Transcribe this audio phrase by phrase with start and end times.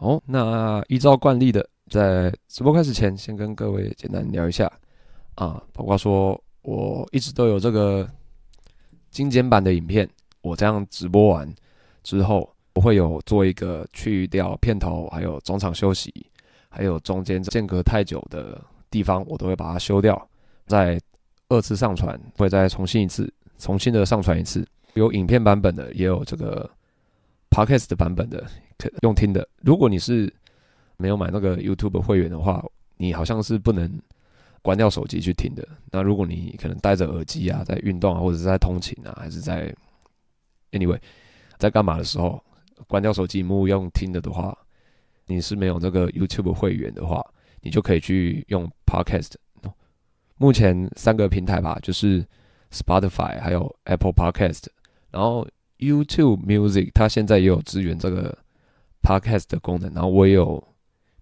[0.00, 4.70] 哦，那依照惯例的，在直播开始前，先跟各位简单聊一下。
[5.34, 8.08] 啊，包括说我一直都有这个
[9.10, 10.08] 精简版的影片，
[10.40, 11.50] 我这样直播完
[12.02, 16.12] 之后，我会有做一个去掉片头，还有中场休息，
[16.70, 18.58] 还有中间间隔太久的
[18.90, 20.28] 地方，我都会把它修掉，
[20.66, 20.98] 再
[21.48, 26.68] 二次上传，会再重新一次，重新的上传一次，有影片版本的，也有这个
[27.50, 28.44] podcast 的版本的，
[29.02, 29.46] 用听的。
[29.62, 30.32] 如果你是
[30.96, 32.64] 没有买那个 YouTube 会员的话，
[32.96, 34.00] 你好像是不能
[34.62, 35.66] 关掉手机去听的。
[35.90, 39.74] 那如果你可能戴着耳机啊，在运动啊，或者是在通勤啊，还是在
[40.72, 40.98] anyway
[41.58, 42.42] 在干嘛的时候，
[42.86, 44.56] 关掉手机萤幕用听的的话，
[45.26, 47.24] 你是没有这个 YouTube 会员的话，
[47.60, 49.32] 你就可以去用 podcast。
[50.36, 52.26] 目前三个平台吧，就是
[52.70, 54.64] Spotify 还有 Apple Podcast，
[55.10, 55.46] 然后
[55.78, 58.38] YouTube Music 它现在也有支援这个
[59.10, 60.62] podcast 的功能，然后我也有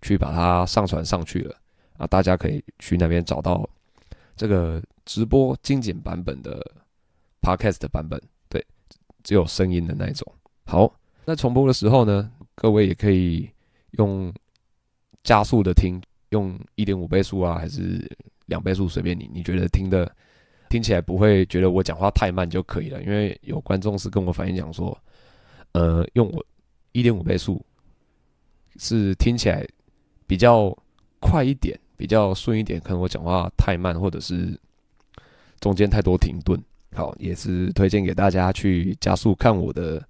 [0.03, 1.57] 去把它上传上去了
[1.97, 3.67] 啊，大家可以去那边找到
[4.37, 6.61] 这个直播精简版本的
[7.41, 8.63] podcast 的版本，对，
[9.23, 10.31] 只有声音的那一种。
[10.67, 10.93] 好，
[11.25, 13.49] 那重播的时候呢，各位也可以
[13.93, 14.31] 用
[15.25, 18.07] 加速的听，用一点五倍速啊，还是
[18.47, 20.15] 两倍速随便你，你觉得听的
[20.69, 23.03] 听起来不会觉得我讲话太慢就可以了。
[23.03, 24.97] 因为有观众是跟我反映讲说，
[25.73, 26.45] 呃，用我
[26.93, 27.65] 一点五倍速
[28.79, 29.67] 是听起来
[30.27, 30.75] 比较
[31.21, 32.81] 快一点，比较顺一点。
[32.81, 34.59] 可能我讲话太慢，或者是
[35.61, 36.59] 中间太多停顿。
[36.95, 40.03] 好，也是推荐给大家去加速看我的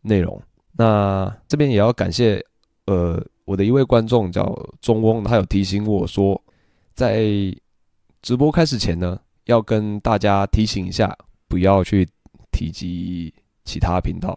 [0.00, 0.40] 内容。
[0.72, 2.42] 那这边也要感谢，
[2.86, 6.42] 呃，我的一位观众叫中翁，他有提醒我说，
[6.94, 7.24] 在
[8.22, 12.08] 直播开始前呢，要跟大家提醒一下，不要去
[12.50, 13.32] 提及
[13.64, 14.36] 其他频道。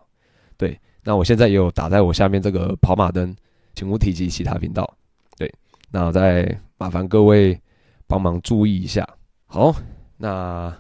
[0.58, 3.34] 对，那我现在也有打在我下面这个跑马灯，
[3.78, 4.92] 请勿提及其他频道。
[5.38, 5.54] 对，
[5.92, 7.62] 那再麻烦各位
[8.08, 9.08] 帮忙注意一下。
[9.46, 9.72] 好，
[10.18, 10.76] 那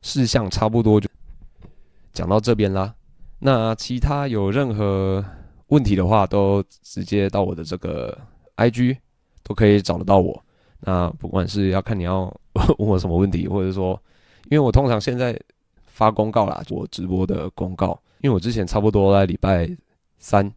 [0.00, 1.10] 事项差不多就
[2.12, 2.94] 讲到这边啦。
[3.40, 5.24] 那其他有任何
[5.66, 8.16] 问题的话，都直接到我的这个
[8.58, 8.98] IG
[9.42, 10.40] 都可以找得到我。
[10.78, 12.32] 那不管是要看你要
[12.78, 14.00] 问我什么问题，或者说，
[14.50, 15.36] 因为我通常现在
[15.86, 19.68] 发公告啦，做直播的公告，因为我之前差不多在礼拜
[20.18, 20.48] 三，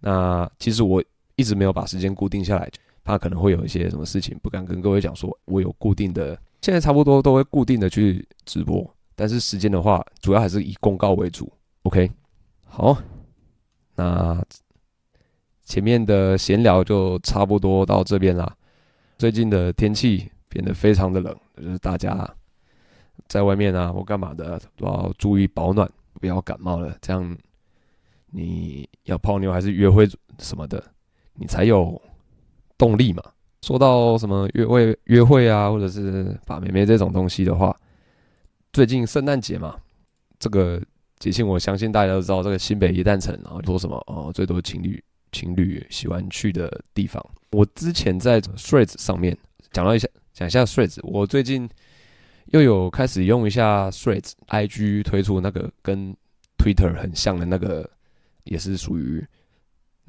[0.00, 1.02] 那其实我
[1.36, 2.70] 一直没有把时间固定下来，
[3.04, 11.50] 怕可能会有一些什么事情，不敢跟各位讲说，我有固定的，现在差不多都会固定的去直播，但是时间的话，主要还是以公告为主。
[11.82, 12.10] OK，
[12.64, 12.96] 好，
[13.94, 14.42] 那
[15.64, 18.56] 前面的闲聊就差不多到这边啦。
[19.18, 22.28] 最近的天气变得非常的冷，就是大家
[23.28, 25.90] 在外面啊或干嘛的都要注意保暖，
[26.20, 26.96] 不要感冒了。
[27.00, 27.36] 这样
[28.30, 30.08] 你要泡妞还是约会
[30.38, 30.82] 什么的，
[31.34, 32.00] 你才有
[32.78, 33.22] 动力嘛。
[33.62, 37.76] 说到什么约会约会啊，或者是把妹妹这种东西的话，
[38.72, 39.76] 最近圣诞节嘛，
[40.38, 40.80] 这个
[41.18, 45.02] 节庆我相信大家都知道，这个新北一诞城，然后说什么哦，最多情侣
[45.32, 47.22] 情侣喜欢去的地方。
[47.50, 49.36] 我之前在 Threads 上面
[49.72, 50.98] 讲到一下，讲一下 Threads。
[51.02, 51.68] 我最近
[52.46, 56.16] 又有开始用一下 Threads，IG 推出那个跟
[56.56, 57.90] Twitter 很像的那个，
[58.50, 59.26] 也是属于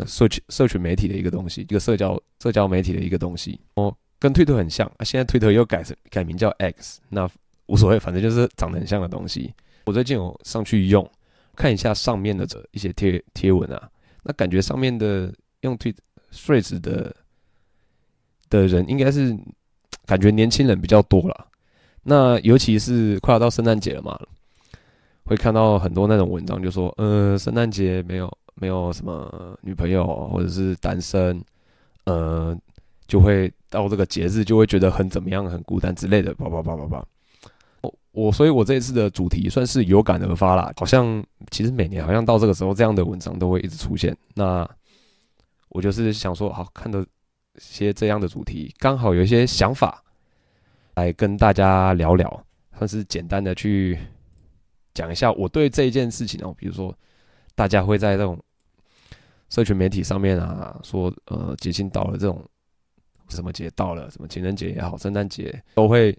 [0.06, 3.58] 社群社群媒体的一个东西，一个社交社交媒体的一个东西。
[3.76, 7.30] 哦，跟 Twitter 很像，啊，现在 Twitter 又改成改名叫 X，那
[7.68, 9.54] 无所谓，反正就是长得很像的东西。
[9.86, 11.10] 我最近有上去用，
[11.56, 13.90] 看一下上面的这一些贴贴文啊，
[14.24, 15.96] 那感觉上面的用 Twitter
[16.46, 17.16] 瑞子的。
[18.52, 19.34] 的人应该是
[20.06, 21.48] 感觉年轻人比较多了，
[22.04, 24.20] 那尤其是快要到圣诞节了嘛，
[25.24, 31.44] 会看到很多那种文章，就说，呃，圣诞节没有没有什么女朋友或者是单身，
[32.06, 32.58] 呃，
[33.08, 37.06] 就会到这个节日就会觉得很怎么样，很孤单之类的，叭叭叭叭叭。
[37.82, 44.16] 我我所以，我这一次的主题算是有感而发啦，好像其实每年好像到这个时候，这样的文章都会一直出现。
[44.36, 44.70] 那
[45.70, 47.06] 我就是想说，好看的。
[47.58, 50.02] 些这样的主题，刚好有一些想法，
[50.96, 52.44] 来跟大家聊聊，
[52.78, 54.00] 算是简单的去
[54.94, 56.54] 讲一下我对这一件事情哦。
[56.58, 56.98] 比如说，
[57.56, 58.40] 大家会在这种
[59.50, 62.44] 社群媒体上面啊，说呃节庆到了，这种
[63.30, 66.18] 什么节到了，什么情人节也好，圣诞节都会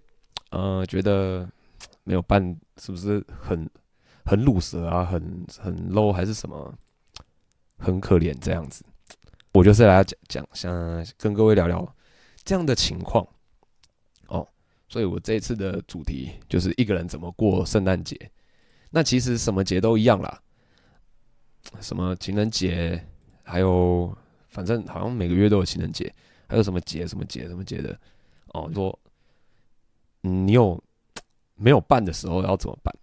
[0.50, 1.48] 呃觉得
[2.04, 2.42] 没有办，
[2.78, 3.68] 是不是很
[4.24, 6.74] 很鲁蛇啊，很很 low 还是什么，
[7.78, 8.84] 很可怜这样子。
[9.52, 11.96] 我就是来讲讲，想跟各位聊聊
[12.42, 13.26] 这样的情况
[14.28, 14.46] 哦。
[14.88, 18.30] 所以我这一次的主题就是一个人怎么过圣诞节。
[18.92, 20.40] 那其实什么节都一样啦，
[21.80, 23.02] 什么情人节，
[23.42, 24.14] 还有
[24.48, 26.14] 反正好像每个月都有情人节，
[26.46, 27.98] 还有什么节什么节什么节的
[28.48, 28.96] 哦，说
[30.20, 30.78] 你有
[31.54, 32.94] 没有办的时候要怎么办？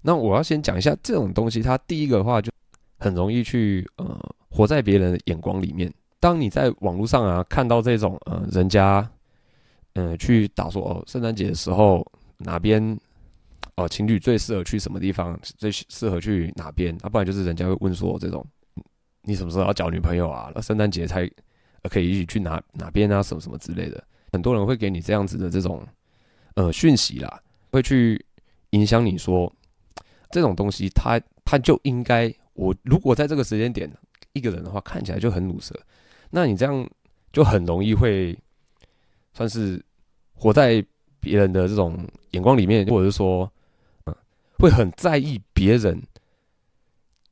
[0.00, 2.52] 那我要先讲一下这种东西，它第一个的话就
[2.98, 5.92] 很容易去呃活在别人的眼光里面。
[6.20, 9.10] 当你在网络上啊看到这种呃人家
[9.94, 12.06] 嗯、呃、去打说哦圣诞节的时候
[12.38, 12.98] 哪边
[13.76, 18.44] 哦情侣最适合去什么地方，最适合去哪边，啊不然就是人家会问说这种
[19.22, 20.52] 你什么时候要交女朋友啊？
[20.54, 21.30] 那圣诞节才
[21.84, 25.86] 可以一起去哪哪边啊什么什么之类的，很多人会给你这样子的这种
[26.54, 27.40] 呃讯息啦，
[27.70, 28.24] 会去
[28.70, 29.52] 影响你说。
[30.30, 33.88] 这种东西他，他就应该，我如果在这个时间点
[34.32, 35.78] 一个人的话，看起来就很鲁蛇，
[36.28, 36.84] 那你这样
[37.32, 38.36] 就很容易会
[39.32, 39.80] 算是
[40.32, 40.84] 活在
[41.20, 43.48] 别人的这种眼光里面，或者是说，
[44.58, 46.02] 会很在意别人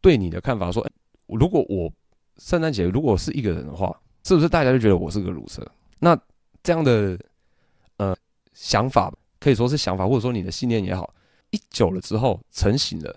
[0.01, 0.71] 对你的看法。
[0.71, 0.87] 说，
[1.27, 1.93] 如果我
[2.39, 5.67] 圣诞节如果是一个人的话，是不是大家就觉得我是个鲁蛇？
[5.99, 6.19] 那
[6.63, 7.19] 这样的
[7.97, 8.17] 呃
[8.55, 11.13] 想法，可以说是想法，或者说你的信念也好。
[11.51, 13.15] 一久了之后成型了，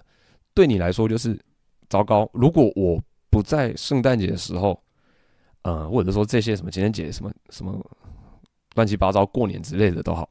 [0.53, 1.39] 对你来说就是
[1.87, 2.29] 糟糕。
[2.33, 4.77] 如果我不在圣诞节的时候，
[5.61, 7.73] 呃，或者说这些什么情人节、什么什么
[8.75, 10.29] 乱七八糟过年之类的都好，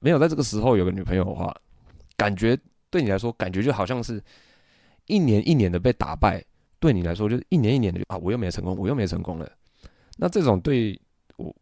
[0.00, 1.54] 没有在这个时候有个女朋友的话，
[2.16, 2.58] 感觉
[2.90, 4.22] 对你来说，感觉就好像是
[5.06, 6.44] 一年一年的被打败。
[6.78, 9.50] 对你来说，就是一年一年的啊，我又没成功，我又没成功了。
[10.16, 11.00] 那这种对
[11.36, 11.54] 我，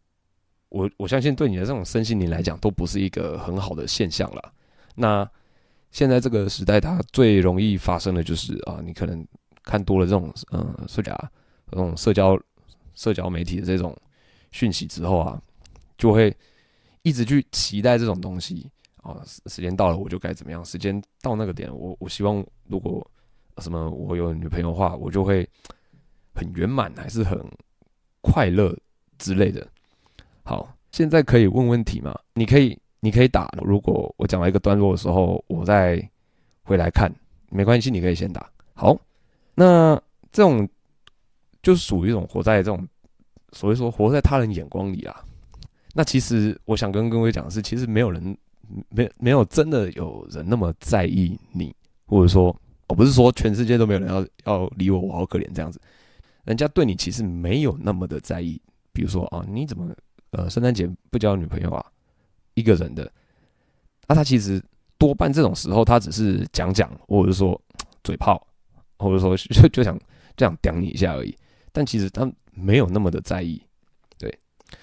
[0.69, 4.53] 我我相信对你的这种身心灵来讲，都不是一个很好的现象了。
[4.95, 5.29] 那。
[5.89, 9.25] 现在这个时代，它最容易发生的就是啊，你可能
[9.63, 11.15] 看多了这种嗯，社交
[11.71, 12.37] 这种社交
[12.93, 13.97] 社交媒体的这种
[14.51, 15.41] 讯息之后啊，
[15.97, 16.35] 就会
[17.03, 18.69] 一直去期待这种东西
[19.11, 19.23] 啊。
[19.25, 20.63] 时间到了，我就该怎么样？
[20.65, 23.05] 时间到那个点，我我希望如果
[23.57, 25.47] 什么我有女朋友的话，我就会
[26.35, 27.39] 很圆满，还是很
[28.21, 28.75] 快乐
[29.17, 29.67] 之类的。
[30.43, 32.17] 好，现在可以问问题吗？
[32.33, 32.77] 你可以。
[32.99, 36.01] 你可以打，如果我讲到一个段落的时候，我再
[36.63, 37.13] 回来看，
[37.51, 38.49] 没关系，你可以先打。
[38.73, 38.97] 好，
[39.53, 39.95] 那
[40.31, 40.67] 这种
[41.61, 42.85] 就是属于一种活在这种
[43.51, 45.23] 所谓说活在他人眼光里啊。
[45.93, 48.35] 那其实我想跟各位讲的是，其实没有人
[48.89, 51.75] 没没有真的有人那么在意你，
[52.05, 52.55] 或者说
[52.87, 55.79] 我不是说全世界都没有人要要理我，我好可怜这样子。
[56.45, 58.61] 人家对你其实没有那么的在意。
[58.93, 59.93] 比如说啊，你怎么
[60.31, 61.85] 呃圣诞节不交女朋友啊？
[62.55, 63.11] 一个人的，
[64.07, 64.59] 那他其实
[64.97, 67.61] 多半这种时候，他只是讲讲，或者说
[68.03, 68.47] 嘴炮，
[68.97, 69.99] 或者说 就就想
[70.35, 71.37] 这样刁你一下而已。
[71.71, 73.61] 但其实他没有那么的在意，
[74.17, 74.35] 对。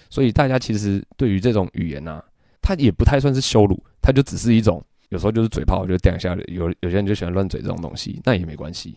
[0.08, 2.24] 所以大家其实对于这种语言啊，
[2.64, 6.34] 他也不太算是羞辱，他就只是一种有时候就是嘴炮，就刁一下。
[6.48, 8.96] 有有些人就喜欢乱嘴这种东西，那也没关系。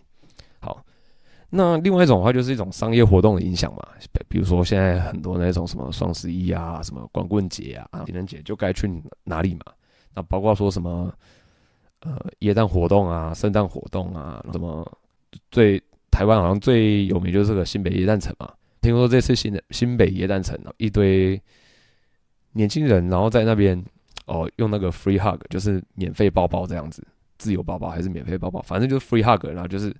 [0.61, 0.81] 好。
[1.49, 3.81] 那另外一种的话，就是一种商业活动的影响嘛，
[4.27, 8.85] 比如说现在很多那种什么双十一啊，什么光棍节啊，情人节就该去
[9.23, 9.61] 哪里嘛？
[10.13, 11.09] 那包括说什么
[12.01, 14.85] 呃耶诞活动啊、圣诞活动啊，什么
[15.49, 15.81] 最
[16.11, 18.51] 台湾好像最有名就是个新北耶诞城嘛。
[18.81, 21.41] 听说这次新的新北耶诞城一堆
[22.57, 23.81] 年轻人，然后在那边
[24.25, 27.01] 哦用那个 free hug，就是免费抱抱这样子，
[27.37, 29.95] 自由抱抱还是免费抱抱，反正就是 free hug，然后就是。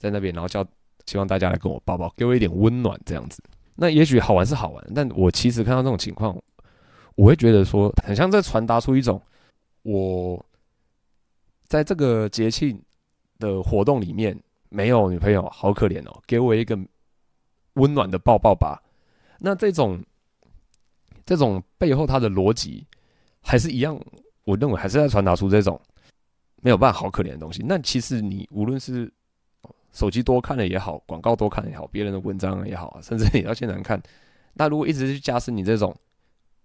[0.00, 0.64] 在那边，然后叫
[1.06, 3.42] 希望大家来跟我抱抱，给我一点温暖，这样子。
[3.74, 6.40] 那也许好玩是好玩，但我其实看到这种情况，
[7.16, 9.20] 我会觉得说，很像在传达出一种，
[9.82, 10.46] 我
[11.66, 12.80] 在这个节庆
[13.40, 16.78] 的活动里面没有女朋友，好可怜哦，给我一个
[17.72, 18.80] 温暖的抱抱吧。
[19.40, 20.00] 那这种
[21.28, 22.86] 这种背后它的逻辑
[23.42, 24.00] 还是一样，
[24.44, 25.78] 我认为还是在传达出这种
[26.62, 27.62] 没有办法好可怜的东西。
[27.68, 29.12] 那其实你无论是
[29.92, 34.02] 手机多看了也好，广告多看也好，别人的文章也好，甚至你到现场看，
[34.54, 35.94] 那如果一直去加深你这种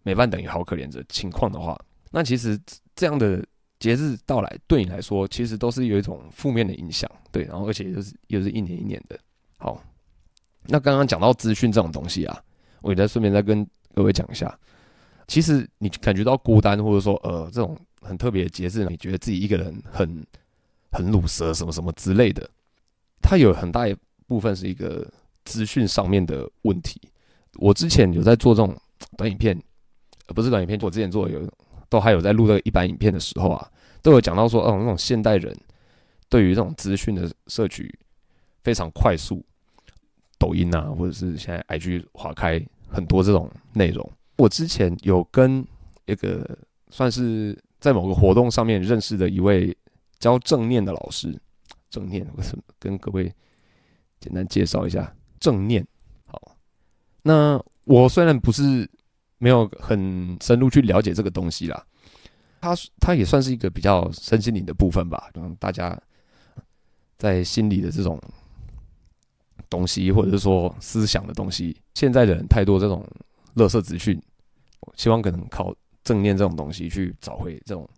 [0.04, 1.78] 美饭等于好可怜的情况的话，
[2.10, 2.58] 那其实
[2.96, 3.46] 这样的
[3.80, 9.20] 节日到来对你来说，其实都是有一种负面的影响，对，然后而且又是又是一年一年的。
[9.58, 9.84] 好，
[10.68, 12.42] 那刚刚讲到资讯这种东西啊，
[12.82, 14.58] 我也在顺便再跟各位讲一下，
[15.28, 20.26] 其实你感觉到孤单，或者说呃这种很特别的节日，你觉得自己一个人很
[20.92, 22.50] 很鲁蛇什么什么之类的。
[23.22, 23.96] 它有很大一
[24.28, 25.08] 部分是一个
[25.46, 27.00] 资讯上面的问题。
[27.56, 28.76] 我之前有在做这种
[29.16, 29.56] 短影片，
[30.26, 31.48] 呃，不是短影片，我之前做有
[31.88, 33.72] 都还有在录这一般影片的时候啊，
[34.02, 35.56] 都有讲到说，哦，那种现代人
[36.28, 37.94] 对于这种资讯的摄取
[38.64, 39.46] 非常快速，
[40.40, 42.60] 抖音啊，或者是现在 IG 划开
[42.94, 44.10] 很多这种内容。
[44.38, 45.66] 我之前有跟
[46.06, 46.58] 一个
[46.90, 49.76] 算是在某个活动上面认识的一位
[50.20, 51.38] 教正念的老师。
[51.90, 52.42] 正念，我
[52.80, 53.32] 跟各位
[54.20, 55.86] 简单介绍一下正念。
[56.26, 56.58] 好，
[57.22, 58.90] 那我虽然不是
[59.38, 61.86] 没有很深入去了解这个东西啦，
[62.60, 65.96] 它它也算是一个比较身心灵的部分吧，让大家
[67.16, 68.20] 在心里的这种
[69.74, 73.04] 东西，或者是说思想的东西，现在的人太多这种
[73.56, 74.22] 垃圾资讯，
[74.96, 77.90] 希望可能靠正念这种东西去找回这种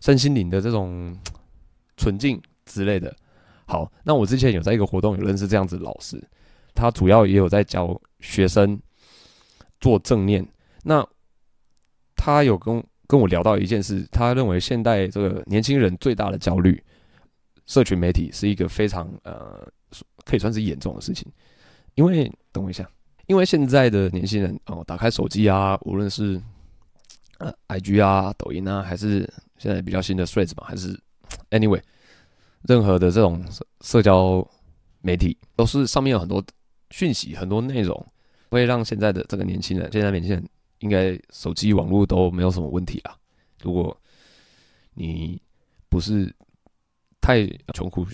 [0.00, 1.16] 身心灵的这种
[1.96, 3.16] 纯净之类的。
[3.64, 6.22] 好，那我之前有在一个活动有认识这样子的老师，
[6.74, 8.78] 他主要也有在教学生
[9.80, 10.46] 做正念。
[10.82, 11.02] 那
[12.14, 16.82] 他有跟跟我聊到一件事，他认为现代这个年轻人最大的焦虑，
[17.64, 19.66] 社群媒体是一个非常呃
[20.26, 21.26] 可以算是严重的事情。
[21.94, 22.86] 因为等我一下，
[23.26, 26.38] 因为现在的年轻人哦，打开手机啊，无论是
[27.38, 29.20] 呃 IG 啊、抖音啊，还是
[29.56, 31.00] 现在比较新的 Threads 嘛，还是
[31.48, 31.80] Anyway。
[32.68, 34.44] 任何的这种社社交
[35.00, 36.44] 媒体，都是上面有很多
[36.90, 38.06] 讯息、很多内容，
[38.50, 40.44] 会让现在的这个年轻人，现在年轻人
[40.80, 43.16] 应该手机网络都没有什么问题啦。
[43.62, 43.96] 如果
[44.94, 45.40] 你
[45.88, 46.34] 不是
[47.20, 48.04] 太穷苦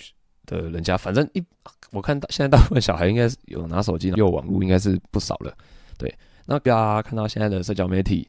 [0.45, 1.43] 的人家，反正一
[1.91, 5.55] 我看到现在大部分小孩应该是有拿手机、有网络，应该是不少了。
[5.97, 6.13] 对，
[6.45, 8.27] 那大家看到现在的社交媒体，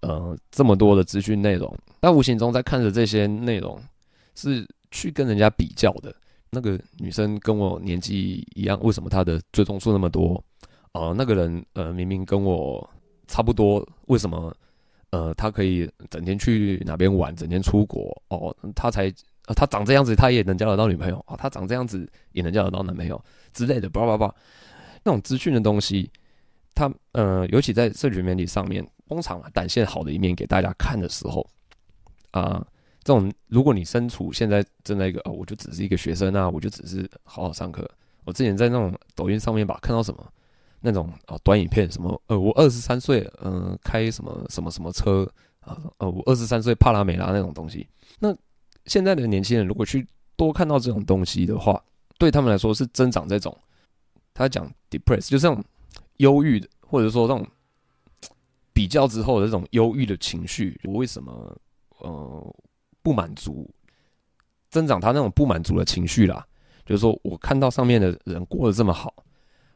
[0.00, 3.80] 呃，这么多的资讯内容，但无形中在看着这些内容
[4.34, 4.66] 是。
[4.92, 6.12] 去跟人家比较的
[6.50, 10.32] 那个女生跟我年纪一样，为什么她的追踪数那么多？
[10.94, 12.90] 哦、呃，那个人呃明明跟我
[13.28, 14.52] 差不多，为什么
[15.10, 18.20] 呃他可以整天去哪边玩，整天出国？
[18.30, 19.08] 哦，他才
[19.50, 23.20] 呃他长这样子，他也能交得到女朋友啊、他长这样子也能交得到男朋友
[23.52, 23.90] 之类的？
[23.90, 24.32] 叭叭叭，
[25.02, 26.08] 那种资讯的东西，
[26.72, 31.44] 他呃尤其在社群媒体上面，通常展现好的一面给大家看的时候
[32.30, 32.64] 啊。
[33.02, 37.90] 这种，如果你身处现在正在一个哦，我就只是一个学生啊，我就只是好好上课。
[38.24, 40.22] 我之前在那种抖音上面吧，看到什么
[40.80, 45.26] 那种哦短影片，什么呃，我二十三岁，嗯，开什么什么什么车
[45.60, 47.88] 啊，呃，我二十三岁帕拉梅拉那种东西。
[48.18, 48.36] 那
[48.90, 50.04] 现在的年轻人如果去
[50.34, 51.80] 多看到这种东西的话，
[52.18, 53.56] 对他们来说是增长这种，
[54.34, 55.62] 他讲 depress 就是这种
[56.16, 57.46] 忧郁的，或者说这种
[58.72, 60.80] 比较之后的这种忧郁的情绪。
[60.82, 61.56] 我为什么
[62.00, 62.54] 呃？
[63.02, 63.66] 不满足，
[64.68, 66.46] 增长他那种不满足的情绪啦。
[66.84, 69.24] 就是说我看到上面的人过得这么好，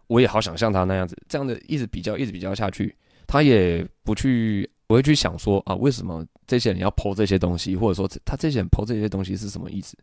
[0.09, 1.17] 我也好想像他那样子。
[1.27, 2.95] 这样的一直比较，一直比较下去，
[3.27, 9.97] 他也不去，不会去想说啊，为什么这些人要剖这些东西，或者说他这些人剖这些东西是什么意思？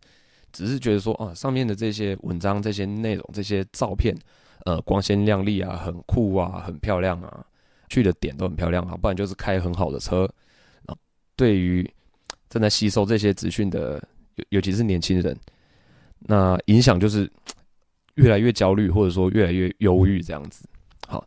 [0.52, 4.14] 只是觉得说啊，上面的这些文章、这些内容、这些照片，
[4.66, 7.46] 呃，光鲜亮丽啊，很酷啊，很漂亮啊，
[7.90, 10.30] 去的点都很漂亮啊，不然就是开很好的车
[10.88, 10.96] 啊。
[11.38, 11.90] 对于
[12.50, 15.38] 正在吸收这些资讯的，尤尤其是年轻人，
[16.20, 17.32] 那影响就是
[18.16, 20.68] 越来越焦虑，或者说越来越忧郁这样子。
[21.08, 21.26] 好，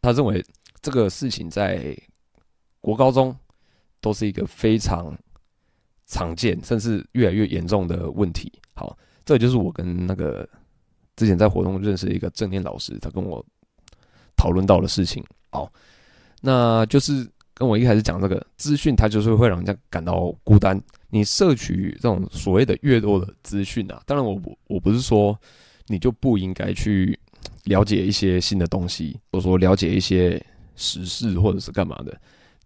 [0.00, 0.42] 他认为
[0.80, 1.94] 这个事情在
[2.84, 3.34] 国高中
[4.02, 5.16] 都是一个非常
[6.04, 8.52] 常见，甚至越来越严重的问题。
[8.74, 10.46] 好，这就是我跟那个
[11.16, 13.42] 之前在活动认识的一个正念老师，他跟我
[14.36, 15.24] 讨论到的事情。
[15.50, 15.72] 好，
[16.42, 17.26] 那就是。
[17.56, 20.76] 跟我一开始讲这个资讯，它就是会让人家感到孤单。
[21.10, 25.38] 你摄取这种所谓的越多的资讯啊，当然我不我不是说
[25.86, 27.16] 你就不应该去
[27.66, 32.20] 了解一些新的东西，或者说了解一些时事或者是干嘛的。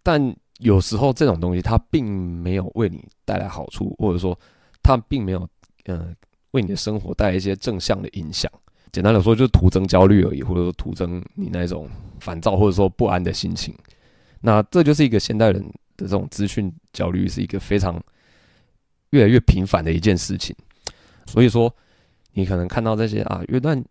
[0.09, 4.35] 但有时候这种东西它并没有为你带来好处，或者说
[4.83, 5.47] 它并没有
[5.85, 6.09] 呃
[6.53, 8.51] 为你的生活带来一些正向的影响。
[8.91, 11.87] 简单的说，就是徒增焦虑而已，或者说徒增你那种
[12.21, 13.75] 烦躁或者说不安的心情。
[14.41, 15.63] 那这就是一个现代人
[15.99, 18.03] 的这种资讯焦虑，是一个非常
[19.11, 20.57] 越来越频繁的一件事情。
[21.27, 21.71] 所以说，
[22.33, 23.85] 你可能看到这些啊，约段，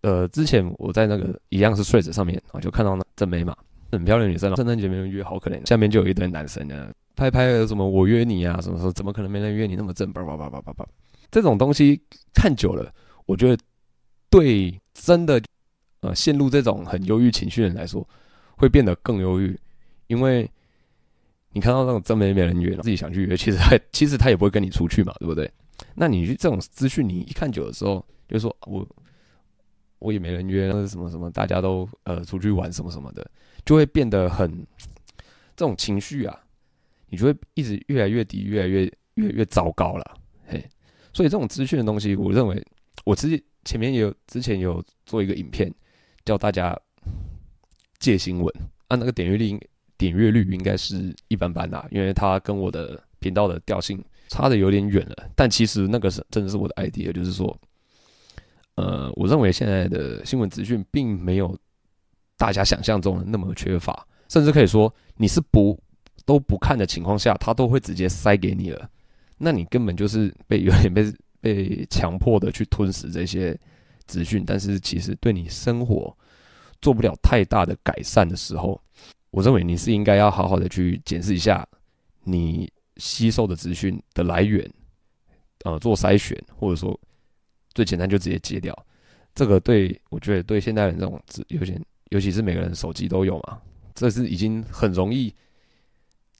[0.00, 3.56] 呃，之前我在那个一样是 Threads 上面啊，就看到那正妹嘛，
[3.90, 5.66] 很漂亮女生，圣诞节没人约，好可怜。
[5.68, 10.12] 下面就有一堆男生呢，拍拍什么我约你啊，什么什么，怎么可能没人约你那么正？
[10.12, 10.88] 叭叭叭叭叭叭，
[11.30, 12.00] 这种东西
[12.34, 12.92] 看久了，
[13.26, 13.62] 我觉得
[14.28, 15.42] 对真的
[16.00, 18.06] 呃陷入这种很忧郁情绪的人来说，
[18.56, 19.58] 会变得更忧郁。
[20.06, 20.50] 因为
[21.52, 25.50] 你看到那种真没没人约，自己想去约，其实他其实他也不会跟你出去嘛，对不对？
[25.94, 28.86] 那你这种资讯，你一看久的时候，就说我
[29.98, 33.28] 我也没人约，那是什么什么，大家都呃出去玩什么什么的，
[33.64, 34.66] 就会变得很
[35.56, 36.38] 这种情绪啊，
[37.08, 40.18] 你就会一直越来越低，越来越越越糟糕了。
[40.46, 40.64] 嘿，
[41.12, 42.64] 所以这种资讯的东西，我认为
[43.04, 45.72] 我之前前面也有之前有做一个影片，
[46.24, 46.78] 叫大家
[47.98, 48.54] 戒新闻，
[48.88, 49.58] 按、啊、那个点阅率。
[50.00, 55.30] 点阅率应该是一般般啦，因为它跟我的频道的调性差的有点远了。
[55.36, 57.54] 但其实那个是真的是我的 idea，就是说，
[58.76, 61.54] 呃，我认为现在的新闻资讯并没有
[62.40, 65.78] 大家想象中的那么缺乏，甚至可以说你是不
[66.24, 68.88] 都不看的情况下，他都会直接塞给你了，
[69.36, 73.54] 那你根本就是被有点被被强迫的去吞噬这些
[74.06, 76.16] 资讯，但是其实对你生活
[76.80, 78.80] 做不了太大的改善的时候，
[79.30, 81.68] 我认为你是应该要好好的去检视一下
[82.24, 84.66] 你吸收的资讯的来源，
[85.64, 86.98] 呃，做筛选，或者说
[87.74, 88.74] 最简单就直接戒掉。
[89.34, 91.78] 这个对我觉得对现代人这种有点，
[92.10, 93.60] 尤其是每个人手机都有嘛，
[93.94, 95.34] 这是已经很容易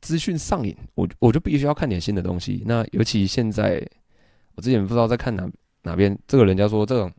[0.01, 0.77] 资讯上瘾。
[0.95, 2.63] 我我就必须要看点新的东西。
[2.67, 3.85] 那尤其现在，
[4.55, 5.51] 我之前不知道在看哪
[5.83, 7.11] 哪边，这个人家说这种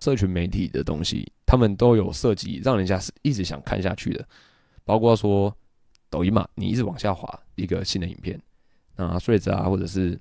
[0.00, 4.28] 社群媒体的东西，他们都有设计让人家是一直想看下去的。
[4.84, 5.56] 包括说
[6.10, 8.40] 抖音嘛，你一直往下滑一个新的影片，
[8.96, 10.18] 啊，Threads 啊，或者是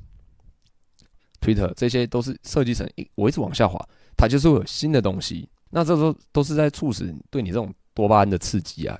[1.42, 3.84] Twitter，这些都是设计成一我一直往下滑。
[4.16, 9.00] 它就是会有新的东西，那这时候都是在促使对你这种多巴胺的刺激啊！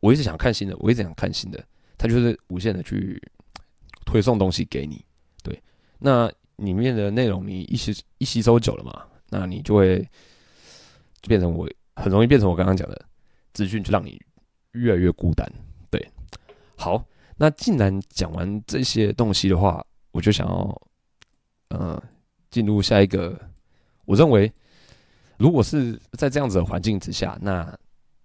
[0.00, 1.64] 我一直想看新的，我一直想看新的，
[1.96, 3.20] 它就是无限的去
[4.04, 5.02] 推送东西给你。
[5.42, 5.60] 对，
[5.98, 9.98] 那里面的内容你一吸一吸收久了嘛，那你就会
[11.22, 13.04] 就变成我很容易变成我刚刚讲的
[13.54, 14.20] 资讯，就让你
[14.72, 15.50] 越来越孤单。
[15.90, 16.06] 对，
[16.76, 17.02] 好，
[17.36, 20.82] 那既然讲完这些东西的话，我就想要
[21.68, 22.02] 呃
[22.50, 23.40] 进入下一个。
[24.06, 24.52] 我认为，
[25.44, 27.70] 如果是在这样子的环境之下，那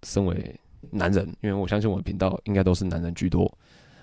[0.04, 0.58] 身为
[0.90, 3.54] 男人，因为我相信我的频道应该都是男人居多，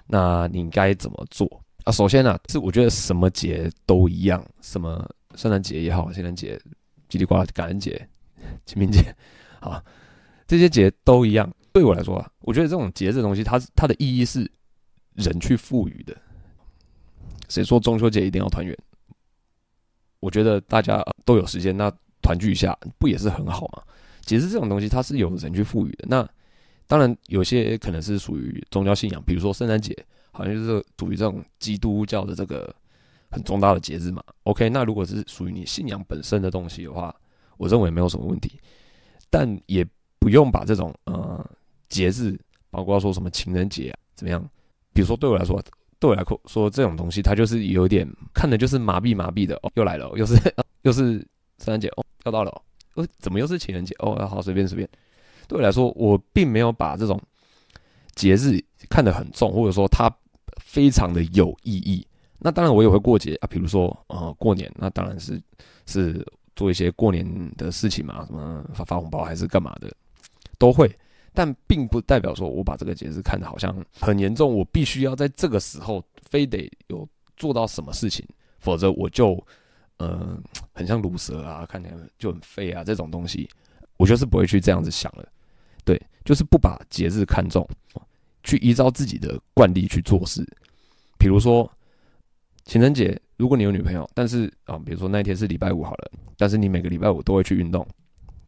[0.07, 1.49] 那你该怎么做
[1.85, 1.91] 啊？
[1.91, 6.61] 首先呢、啊，是我觉得什么节都一样，什么圣诞节也好，圣诞节、
[7.09, 8.07] 叽里呱啦、感恩节、
[8.67, 9.01] 清明节，
[9.61, 9.83] 啊，
[10.47, 11.51] 这些节都一样。
[11.73, 14.47] 对我来说啊，我觉得这种节日的东西，它它的意义是
[15.15, 16.15] 人去赋予的。
[17.49, 18.77] 谁说中秋节一定要团圆？
[20.21, 21.91] 我觉得大家都有时间，那
[22.27, 23.83] 团聚一下不也是很好吗？
[24.23, 26.05] 节日这种东西，它是有人去赋予的。
[26.09, 26.29] 那
[26.89, 29.97] 当然，有些可能是属于宗教信仰，比如说圣诞节，
[30.33, 32.75] 好像就是属于这种基督教的这个
[33.31, 34.21] 很重大的节日嘛。
[34.43, 37.15] OK，那如果是属于你信仰本身的东西的话，
[37.59, 38.59] 我认为没有什么问题。
[39.31, 39.87] 但也
[40.19, 41.49] 不用把这种呃
[41.89, 42.37] 节日，
[42.71, 44.43] 包括说什么情人节啊，怎么样？
[44.93, 45.63] 比如说对我来说。
[45.99, 50.37] 对我来说，这种东西它就是有点看的就是麻痹麻痹的哦，又来了，又是
[50.83, 51.13] 又是
[51.57, 52.63] 圣诞节哦，要到了
[52.95, 54.15] 哦，怎么又是情人节哦？
[54.27, 54.89] 好，随便随便。
[55.49, 57.21] 对我来说，我并没有把这种
[58.15, 60.13] 节日看得很重，或者说它
[60.61, 62.07] 非常的有意义。
[62.39, 65.41] 那当然我也会过节啊，比如说呃过年，那当然是
[65.87, 67.25] 是做一些过年
[67.57, 69.91] 的事情嘛，什么发发红包还是干嘛的，
[70.59, 70.91] 都会。
[71.33, 78.27] 但并不代表说我把这个节日看得好像很严重，我必须要在这个时候非得有做到什么事情，
[78.59, 79.39] 否则我就
[79.99, 80.39] 呃
[80.73, 83.49] 很像卤蛇啊，看起来就很废啊这种东西，
[83.97, 85.27] 我就是不会去这样子想了。
[85.85, 87.69] 对，就是不把节日看重，
[88.43, 90.45] 去依照自己的惯例去做事。
[91.19, 91.71] 比如说
[92.65, 97.87] 情人节，如果你有女朋友，但是啊，比如说那一天是礼拜五好了，但是你每个礼拜五都会去运动。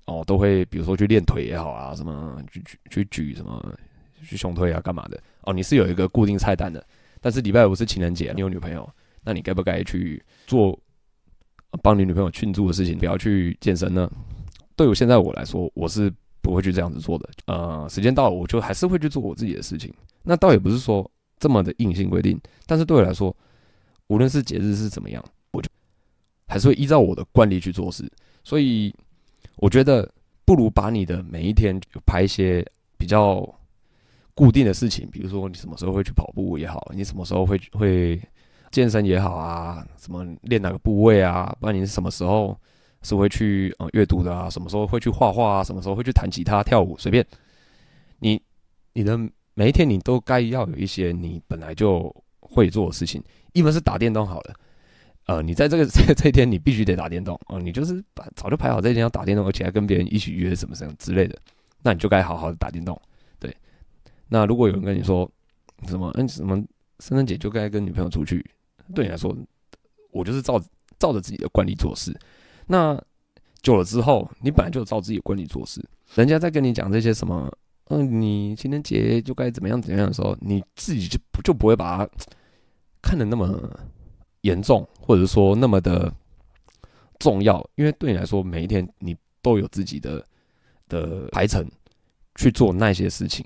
[0.07, 3.79] 哦，都会，比如说去练腿也好啊，什么去举去举什么
[4.25, 5.23] 去胸推啊，干嘛的？
[5.43, 6.83] 哦，你是有一个固定菜单的，
[7.21, 8.89] 但是礼拜五是情人节，你有女朋友，
[9.23, 10.79] 那你该不该去做
[11.83, 12.99] 帮你女朋友庆祝的事情？
[12.99, 14.11] 不要去健身呢？
[14.77, 17.29] 对我现在我来说，我是不会去这样子做的。
[17.47, 19.93] 呃，时间到了，我就还是会去做我自己的事情。
[20.23, 23.35] 那倒也不是说这么的硬性规定，但是对我来说，
[24.09, 25.69] 无论是节日是怎么样，我就
[26.47, 28.11] 还是会依照我的惯例去做事。
[28.45, 28.95] 所以。
[29.61, 30.09] 我觉得
[30.45, 32.65] 不如把你的每一天就排一些
[32.97, 33.45] 比较
[34.35, 38.23] 固定的事情，比如说你什么时候会去跑步也好，你什么时候会会
[38.71, 42.59] 健身也好啊，什么练哪个部位啊，不然你是什么时候
[43.03, 47.25] 是会去呃阅读的啊，什么时候会去画画啊，什么时候会去弹吉他跳舞，随便
[48.19, 48.41] 你
[48.93, 49.19] 你的
[49.55, 54.55] 每一天你都该要有一些你本来就会做的事情，一门是打电动好了。
[55.27, 61.37] 呃，你在这个这 这一天，你必须得打电动哦、你就是把早就排好这一天要打电动，而且还跟别人一起约什么什么之类的，
[61.83, 62.99] 那你就该好好的打电动。
[63.39, 63.55] 对，
[64.29, 65.31] 那如果有人跟你说
[65.87, 66.57] 什么，嗯，什么
[67.01, 68.43] 圣诞节就该跟女朋友出去，
[68.95, 69.37] 对你来说，
[70.11, 70.61] 我就是照
[70.99, 72.19] 照着自己的惯例做事。
[72.67, 73.01] 那
[73.63, 77.51] 久了之后，你本来就照自己的惯例做事，人家在跟你讲这些什么，
[77.87, 82.11] 嗯、你情人节就该怎么样怎么样的时候，你自己就就不会把它
[83.03, 83.81] 看得那么。
[84.43, 86.11] 严重，或者说那么的
[87.19, 90.25] 重要，因为对你来说，每一天你都有自己的
[90.89, 91.69] 的排程
[92.37, 93.45] 去做那些事情。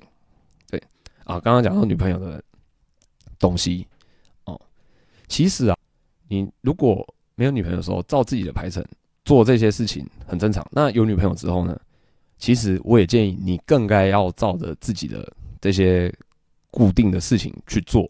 [0.69, 0.79] 对
[1.25, 2.45] 啊，刚刚讲到女朋友的
[3.39, 3.89] 东西，
[5.29, 5.77] 其实啊，
[6.29, 8.85] 你如果没有女朋友的时候，照自己的排程
[9.25, 10.67] 做这些事情很正常。
[10.71, 11.79] 那有女朋友之后呢，
[12.39, 16.13] 其实我也建议你更该要照着自己的这些
[16.71, 18.09] 固定的事情去做。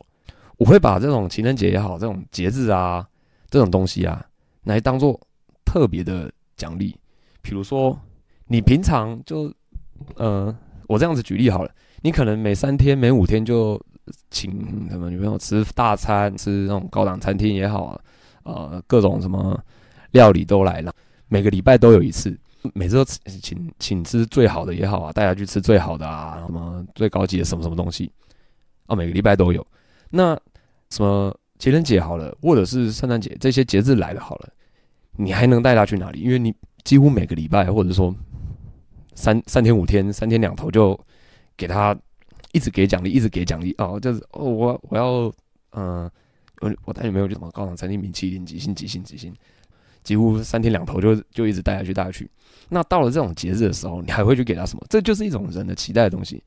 [0.59, 3.07] 我会把这种情人节也好，这种节日啊，
[3.51, 4.25] 这种东西啊，
[4.64, 5.18] 来当做
[5.64, 6.96] 特别的奖励。
[7.40, 7.98] 比如说，
[8.46, 9.53] 你平常就，
[10.14, 11.70] 呃，我这样子举例好了，
[12.03, 13.81] 你可能每三天、每五天就
[14.31, 18.01] 请什么女朋友吃大餐，吃那种高档餐厅也好啊，
[18.45, 19.59] 呃，各种什么
[20.12, 20.93] 料理都来了，
[21.29, 22.38] 每个礼拜都有一次，
[22.75, 28.11] 每次都请请吃最好的也好啊，带她去吃最好的啊，什么最高级的什么什么东西，
[28.87, 29.67] 啊，每个礼拜都有。
[30.11, 30.38] 那
[30.91, 34.49] 什么情人节好了，或者是圣诞节这些节日来了好了，
[35.17, 36.21] 你还能带她去哪里？
[36.21, 36.55] 因为你。
[36.85, 38.12] 几乎每个礼拜，或者说
[39.15, 40.99] 三三天五天，三天两头就
[41.57, 41.97] 给他
[42.53, 45.33] 一直给奖励，一直给奖励哦，就是哦，我我要
[45.73, 46.11] 嗯，
[46.61, 49.35] 我我带女朋友去什么高档餐厅，米其林几星几星几星，
[50.03, 52.31] 几乎三天两头就就一直带下去带下去。
[52.69, 54.87] 那到了这种节日的时候，你还会去给他什么？
[54.88, 56.43] 这就是一种人的期待的东西。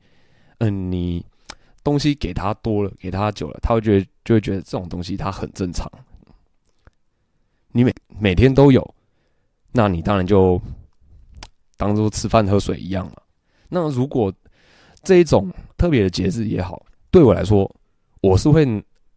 [0.58, 1.24] 嗯，你
[1.84, 5.90] 东西给他多了，给他久了，他会觉得就会觉得这种东西他很正常。
[7.72, 8.94] 你每每天都有。
[9.72, 10.58] 那你当然就
[11.76, 13.22] 当做吃饭喝水一样了。
[13.68, 14.32] 那如果
[15.06, 17.72] 这一种特别的节日也好，对我来说，
[18.20, 18.66] 我是会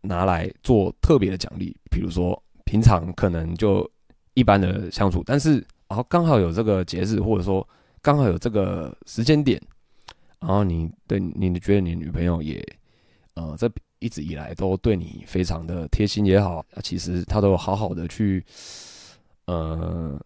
[0.01, 1.75] 拿来做特别的奖励。
[1.89, 3.89] 比如说，平常可能就
[4.35, 5.55] 一般的相处，但是
[5.87, 7.67] 然后刚好有这个节日，或者说
[8.03, 9.59] 刚好有这个时间点，
[10.39, 12.63] 然后你对你觉得你女朋友也
[13.33, 18.45] 呃，这一直以来都对你非常的贴心也好，其实她都好好的去
[19.45, 20.19] 呃。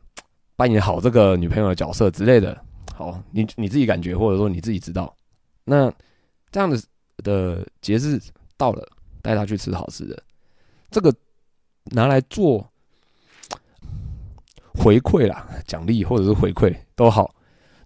[0.56, 2.56] 扮演好这个女朋友的角色之类的，
[2.94, 5.14] 好，你你自己感觉，或者说你自己知道，
[5.64, 5.94] 那
[6.52, 6.82] 这样的
[7.18, 8.20] 的节日
[8.58, 8.88] 到了，
[9.22, 10.22] 带他去吃好吃的，
[10.92, 11.14] 这个
[11.86, 12.68] 拿来做
[14.74, 17.34] 回馈啦，奖励或者是回馈都好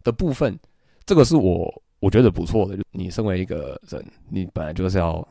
[0.03, 0.57] 的部分，
[1.05, 2.77] 这个是我我觉得不错的。
[2.91, 5.27] 你身为一个人，你本来就是要，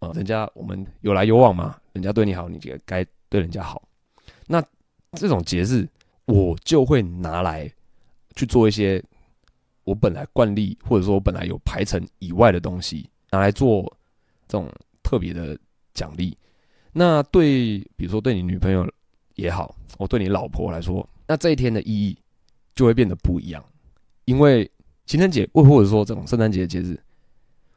[0.00, 3.82] 呃，人家我们有来有往嘛，人家对你好，你就该对人家好。
[4.46, 4.62] 那
[5.12, 5.88] 这种节日。
[6.26, 7.68] 我就会拿来
[8.36, 9.02] 去做一些
[9.84, 13.84] 我本来惯例，或者说我本来有排程以外的东西，拿来做
[14.46, 14.70] 这种
[15.02, 15.58] 特别的
[15.94, 16.36] 奖励。
[16.92, 18.88] 那对，比如说对你女朋友
[19.34, 22.16] 也好，我对你老婆来说，那这一天的意义
[22.74, 23.64] 就会变得不一样。
[24.24, 24.70] 因为
[25.06, 26.98] 情人节，或或者说这种圣诞节的节日，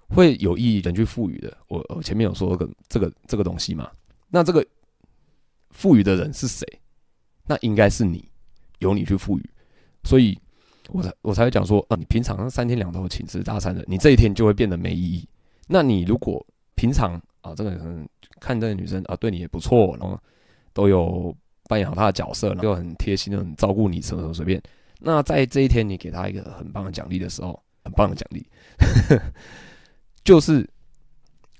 [0.09, 1.55] 会有意义人去赋予的。
[1.67, 3.89] 我我前面有说个这个这个东西嘛，
[4.29, 4.65] 那这个
[5.71, 6.67] 赋予的人是谁？
[7.45, 8.29] 那应该是你。
[8.79, 9.49] 由你去赋予，
[10.03, 10.37] 所以
[10.89, 15.27] 我才我才会讲说，啊，你平常三天两头请吃大餐的，你这一天就会变得没意义。
[15.67, 18.07] 那你如果平常啊，这个可能
[18.39, 20.19] 看这个女生啊，对你也不错，然后
[20.73, 21.35] 都有
[21.69, 24.61] 扮演好她的角色，然后又很贴心的很照顾你，什么什么随便。
[24.99, 28.45] 那在这一天，你给她一个很棒的奖励的时候，很棒的奖励，
[30.23, 30.69] 就是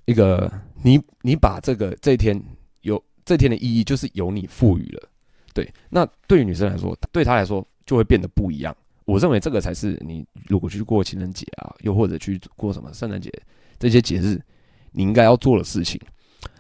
[0.06, 2.42] 一个你你把这个这一天
[2.82, 5.10] 有这天的意义，就是由你赋予了。
[5.54, 8.76] 对，那对于女生来说，对她来说就会变得不一样。
[9.06, 13.32] 我认为这个才是你如果去过情人节啊，又或者去过什么圣诞节
[13.78, 14.42] 这些节日，
[14.92, 16.00] 你应该要做的事情，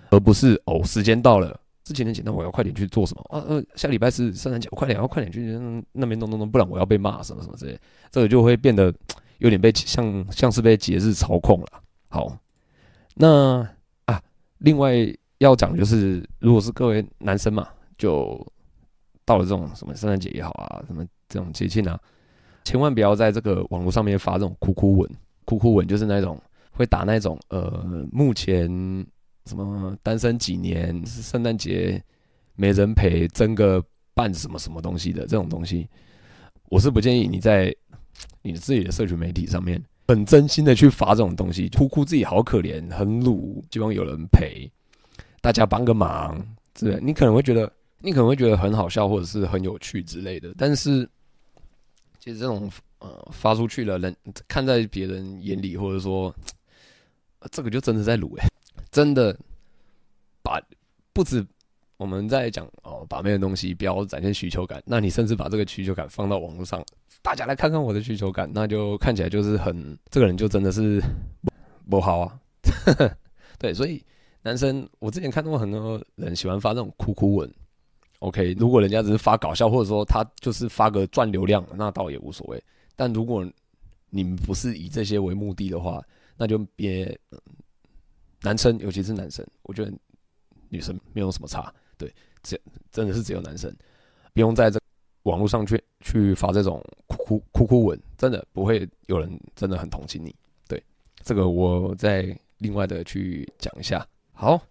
[0.09, 3.43] 而不是哦，时间到了是情人节，那我要快点去做什么啊？
[3.47, 5.57] 呃，下礼拜是圣诞节，我快点要快点去
[5.91, 7.79] 那边弄弄弄，不然我要被骂什么什么之类，
[8.11, 8.93] 这个就会变得
[9.39, 11.67] 有点被像像是被节日操控了。
[12.09, 12.37] 好，
[13.15, 13.67] 那
[14.05, 14.21] 啊，
[14.59, 14.93] 另外
[15.37, 18.45] 要讲就是，如果是各位男生嘛，就。
[19.25, 21.97] 到了这种什么圣诞节也好啊，什么这种节庆啊，
[22.63, 25.09] 千万不要在这个网络上面发这种哭哭文。
[25.45, 28.67] 哭哭文就是那种会打那种呃，目前
[29.45, 32.01] 什么单身几年，圣诞节
[32.55, 35.87] 没人陪，争个办什么什么东西的这种东西，
[36.69, 37.75] 我是不建议你在
[38.41, 44.71] 你自己的社群媒体上面很真心的去发这种东西，哭哭自己好可怜，很鲁，希望有人陪，
[45.41, 46.37] 大家帮个忙，
[46.77, 46.99] 是不是？
[47.01, 47.71] 你可能会觉得。
[48.05, 51.09] 你可能会觉得很好笑，或者是很有趣之类的，但是
[52.23, 54.15] 其实这种呃发出去了，人
[54.47, 56.33] 看在别人眼里，或者说
[57.51, 58.47] 这个就真的在撸哎，
[58.91, 59.37] 真的
[60.41, 60.57] 把
[61.11, 61.45] 不止
[61.97, 66.81] 我们在讲哦把妹的东西，不要展现需求感，那你甚至把这个需求感放到网络上，
[67.21, 71.03] 大家来看看我的需求感，那就看起来就是很这个人就真的是
[71.89, 72.39] 不好啊，
[73.59, 74.01] 对，所以
[74.43, 77.53] 男生我之前看到过很多人喜欢发这种哭哭文。
[78.23, 82.63] OK，如果人家只是发搞笑，或者说他就是发个赚流量，那倒也无所谓。
[82.95, 83.45] 但如果
[84.09, 86.01] 你们不是以这些为目的的话，
[86.37, 87.19] 那就别
[88.41, 89.91] 男生，尤其是男生，我觉得
[90.69, 91.73] 女生没有什么差。
[91.97, 92.57] 对，这
[92.91, 93.69] 真的是只有男生，
[94.33, 94.79] 不用在这
[95.23, 100.33] 网络上去去发这种哭哭哭哭文，真的不会有人真的很同情你。
[100.65, 100.81] 对，
[101.23, 104.07] 这个我再另外的去讲一下。
[104.31, 104.61] 好，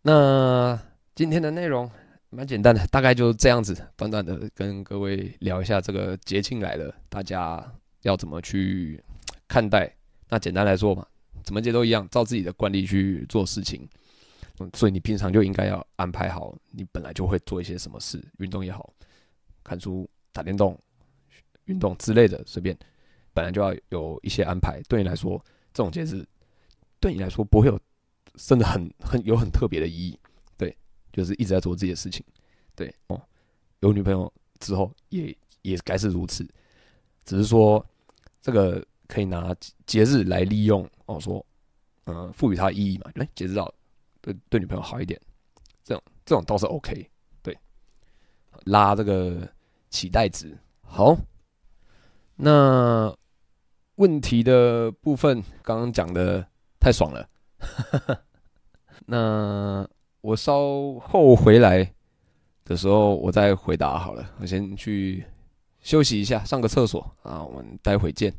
[0.00, 0.80] 那
[1.14, 1.90] 今天的内容
[2.34, 7.64] 蛮简单的，大概就这样子，短短的跟各位聊一下这个节庆来了，大家
[8.02, 9.02] 要怎么去
[9.46, 9.94] 看待。
[10.28, 11.06] 那简单来说嘛，
[11.44, 13.88] 怎么节都一样，照自己的惯例去做事情。
[14.60, 18.92] 嗯所以你平常就应该要安排好，你本来就会做一些什么事，运动也好，
[19.64, 20.78] 看书、打电动、
[21.64, 22.76] 运动之类的，随便，
[23.32, 24.80] 本来就要有一些安排。
[24.88, 26.24] 对你来说，这种节日
[27.00, 27.78] 对你来说不会有
[28.36, 30.18] 真的很很有很特别的意义。
[31.14, 32.22] 就是一直在做这些事情。
[32.76, 33.18] 对哦，
[33.80, 36.46] 有女朋友之后也也该是如此，
[37.24, 37.84] 只是说
[38.42, 41.44] 这个可以拿节日来利用哦，说
[42.04, 43.10] 嗯，赋予它意义嘛。
[43.14, 43.72] 来，节日到。
[44.20, 45.20] 对对，女朋友好一点，
[45.82, 47.10] 这种这种倒是 OK，
[47.42, 47.54] 对，
[48.64, 49.46] 拉这个
[49.90, 50.56] 期待值。
[50.80, 51.14] 好，
[52.34, 53.14] 那
[53.96, 56.46] 问题的部分刚刚讲的
[56.80, 57.28] 太爽了，
[59.04, 59.86] 那
[60.24, 61.86] 我稍后回来
[62.64, 64.24] 的时候我再回答好了。
[64.40, 65.22] 我先去
[65.82, 68.32] 休息一下，上个厕所啊，我们待会见。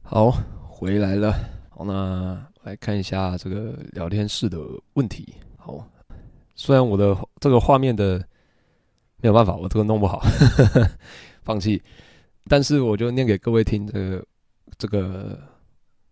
[0.00, 0.30] 好，
[0.62, 1.32] 回来了。
[1.70, 2.40] 好，那。
[2.62, 4.58] 来看一下这个聊天室的
[4.94, 5.34] 问题。
[5.58, 5.86] 好，
[6.54, 8.16] 虽然我的这个画面的
[9.20, 10.22] 没有办法，我这个弄不好，
[11.44, 11.82] 放弃。
[12.48, 14.26] 但是我就念给各位听这个
[14.78, 15.38] 这个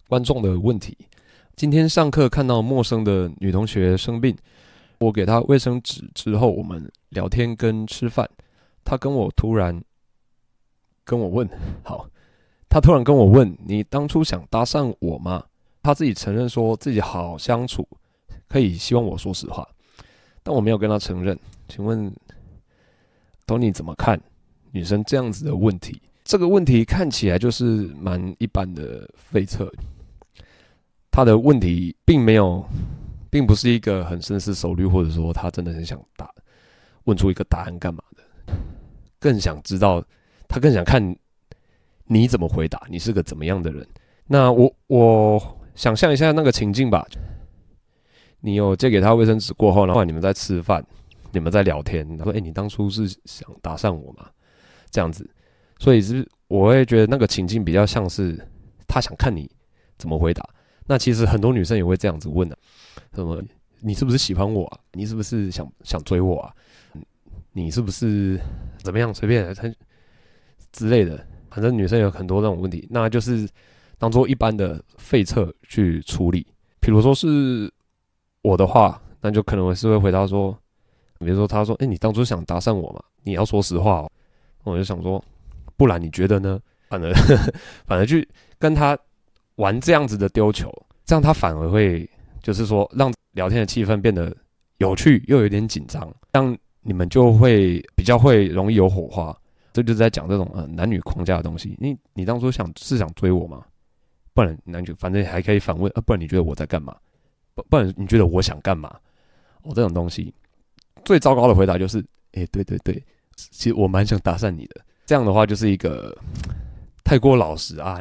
[0.09, 0.95] 观众的问题。
[1.57, 4.37] 今天上课看到陌生的女同学生病，
[5.03, 8.29] 我给他卫生纸之后，我们聊天跟吃饭，
[8.85, 9.83] 他跟我突然
[11.05, 11.49] 跟我问，
[11.83, 12.09] 好，
[12.69, 15.45] 他突然跟我问，你当初想搭讪我吗？
[15.83, 17.87] 他自己承认说自己好相处，
[18.49, 19.69] 可以希望我说实话，
[20.43, 21.39] 但我没有跟他承认。
[21.69, 22.15] 请问
[23.47, 24.21] ，Tony 怎么看
[24.71, 26.01] 女生这样子的问题？
[26.25, 27.65] 这个问题看起来就是
[27.99, 29.73] 蛮一般的废测。
[31.11, 32.65] 他的问题并没有，
[33.33, 36.31] 并不是一个很深思熟虑，或者说他真的很想答，
[37.05, 38.53] 问出一个答案干嘛的？
[39.19, 40.05] 更想知道，
[40.47, 41.17] 他更想看
[42.05, 43.85] 你怎么回答，你是个怎么样的人？
[44.27, 45.59] 那我我。
[45.75, 47.03] 想象一下那个情境吧，
[48.41, 50.85] 你有借给他卫生纸过后，然后你们在吃饭，
[51.31, 54.29] 你们在聊天，他说：“哎，你当初是想搭讪我吗？”
[54.93, 55.27] 这样子，
[55.79, 58.39] 所以是我会觉得那个情境比较像是
[58.87, 59.51] 他想看你
[59.97, 60.47] 怎么回答。
[60.93, 62.59] 那其实很多女生也会这样子问的，
[63.15, 63.43] 什么
[63.81, 64.79] “你是不是喜欢我啊？
[64.93, 66.53] 你是不是想想追我啊？
[67.53, 68.39] 你是不是
[68.83, 69.15] 怎么样？
[69.15, 69.63] 随便他
[70.71, 73.49] 之类的，反正女生有很多这种问题，那就是。
[73.99, 76.45] 当做一般的废策去处理，
[76.81, 77.73] 比如说是
[78.43, 80.53] 我的话，那就可能是会回答说，
[81.21, 83.01] 比如说他说：“哎，你当初想搭讪我嘛？
[83.23, 84.11] 你要说实话哦。”
[84.65, 85.25] 我就想说，
[85.77, 86.61] 不然你觉得呢？
[86.89, 87.15] 反而
[87.87, 88.29] 反而去
[88.59, 88.99] 跟他
[89.57, 90.71] 玩这样子的丢球，
[91.05, 92.09] 这样他反而会
[92.43, 94.35] 就是说让聊天的气氛变得
[94.79, 99.37] 有趣又有点紧张，这样你们就会比较会容易有火花。
[99.73, 101.75] 这就是在讲这种呃男女框架的东西。
[101.81, 103.65] 你你当初想是想追我吗？
[104.35, 106.01] 不然，那就反正还可以反问啊。
[106.05, 106.95] 不然你觉得我在干嘛？
[107.55, 108.95] 不，不然你觉得我想干嘛？
[109.63, 110.35] 哦，这种东西
[111.05, 113.03] 最糟糕的回答就是，哎、对对对，
[113.37, 114.81] 其实我蛮想搭讪你的。
[115.07, 116.15] 这样的话就是一个
[117.05, 117.99] 太过老实啊，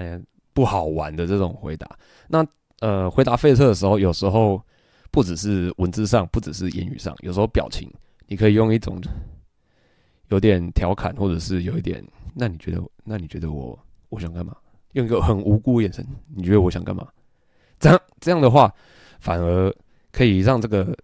[0.61, 1.89] 不好玩的这种回答。
[2.27, 2.45] 那
[2.81, 4.61] 呃，回答废车的时候，有时候
[5.09, 7.91] 不只是文字上，不只是言语上，有时候表情，
[8.27, 9.01] 你可以用一种
[10.27, 12.03] 有点调侃，或者是有一点，
[12.35, 13.77] 那你觉得，那你觉得我
[14.09, 14.55] 我想干嘛？
[14.91, 17.07] 用一个很无辜的眼神，你觉得我想干嘛？
[17.79, 18.71] 这样这样的话，
[19.19, 19.75] 反而
[20.11, 20.95] 可以让这个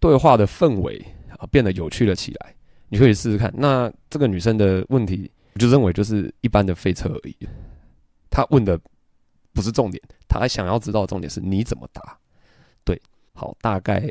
[0.00, 1.00] 对话的氛围
[1.38, 2.52] 啊变得有趣了起来。
[2.88, 3.54] 你可以试试看。
[3.56, 7.36] 那这个女生的问题，我就认为就是一般的废车而已。
[8.30, 8.80] 他问的
[9.52, 12.16] 不是重点，他想要知道的重点是你怎么答。
[12.84, 13.00] 对，
[13.34, 14.10] 好，大概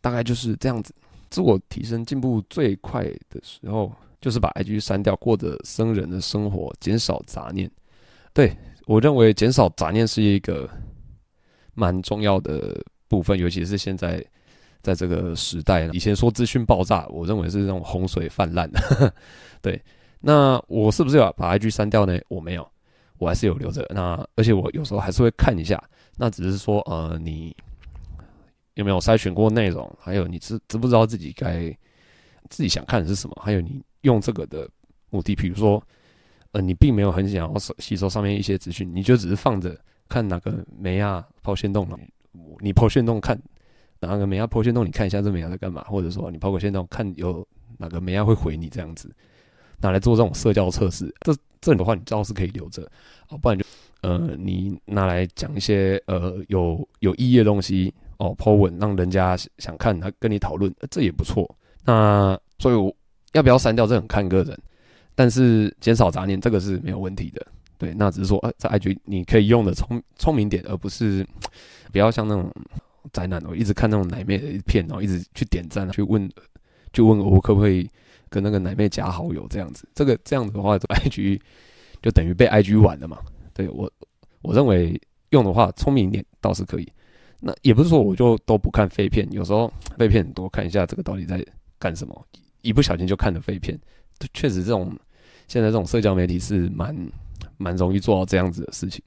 [0.00, 0.94] 大概就是这样子。
[1.30, 7.70] 自我提升进步最快的时候，就是把 IG 删掉，过着僧人的生活，减少杂念。
[8.34, 8.56] 对，
[8.86, 10.68] 我认为减少杂念是一个
[11.72, 14.24] 蛮重要的部分，尤其是现在
[14.82, 15.88] 在这个时代。
[15.92, 19.14] 以前说资讯爆炸，我认为是那种洪水泛滥的。
[19.62, 19.80] 对，
[20.18, 22.18] 那我是不是要把 IG 删掉呢？
[22.26, 22.68] 我没有，
[23.20, 23.86] 我还是有留着。
[23.94, 25.80] 那而且我有时候还是会看一下。
[26.16, 27.54] 那只是说，呃，你
[28.74, 29.88] 有没有筛选过内容？
[30.00, 31.70] 还有你知知不知道自己该
[32.48, 33.40] 自己想看的是什么？
[33.40, 34.68] 还有你用这个的
[35.10, 35.80] 目的，比如说。
[36.52, 39.78] 呃，你并没有很想要吸收上面一些资讯，你就只是放着
[40.08, 41.96] 看哪个妹啊抛线动了，
[42.58, 43.40] 你抛线动看
[44.00, 47.46] 哪个妹啊抛线动，你看一下这美啊在干嘛，或者说你抛个线动看有
[47.78, 49.14] 哪个妹啊会回你这样子，
[49.80, 52.82] 拿来做这种社交测试，这这里的话你倒是可以留着
[53.28, 53.64] 啊，不然就
[54.02, 61.48] 呃你拿来讲一些呃有有意义的东西哦，po 文让人家想看他跟你讨论，这也不错。
[61.84, 62.94] 那所以我
[63.32, 64.58] 要不要删掉，这很看个人，
[65.14, 67.46] 但是减少杂念这个是没有问题的。
[67.78, 71.26] 对，那只是说呃在 IG 你可以用的聪聪明点，而不是
[71.92, 72.52] 不要像那种
[73.12, 76.30] 宅男哦，一直看那种奶妹的片，然后一直去点赞去问。
[76.92, 77.88] 就问我可不可以
[78.30, 81.38] 跟那个奶妹加好友这样子，这个这样子的话， IG
[82.00, 83.18] 就等于被 IG 玩了嘛？
[83.52, 83.90] 对我，
[84.40, 84.98] 我认为
[85.30, 86.90] 用的话聪明一点倒是可以。
[87.40, 91.44] 那也不是说我就都不看废片，有时候废片很多，看一下这个到底在
[91.78, 92.26] 干什么，
[92.62, 93.78] 一不小心就看了废片。
[94.34, 94.94] 确实，这种
[95.48, 96.94] 现在这种社交媒体是蛮
[97.56, 99.02] 蛮容易做到这样子的事情。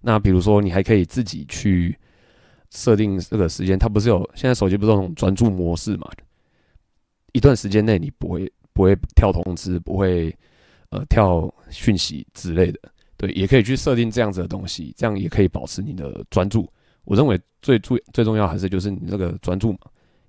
[0.00, 1.96] 那比如说，你还可以自己去
[2.70, 6.10] 设定这个时间，它不是有现在手机不是有那种专注模式嘛？
[7.32, 10.36] 一段时间内你不会不会跳通知，不会
[10.90, 12.80] 呃跳讯息之类的，
[13.16, 16.68] 对，也可以去设定这样子的东西，这样也可以保持你的专注。
[17.04, 19.78] 我认为最最最重要还是就是你这个专注嘛，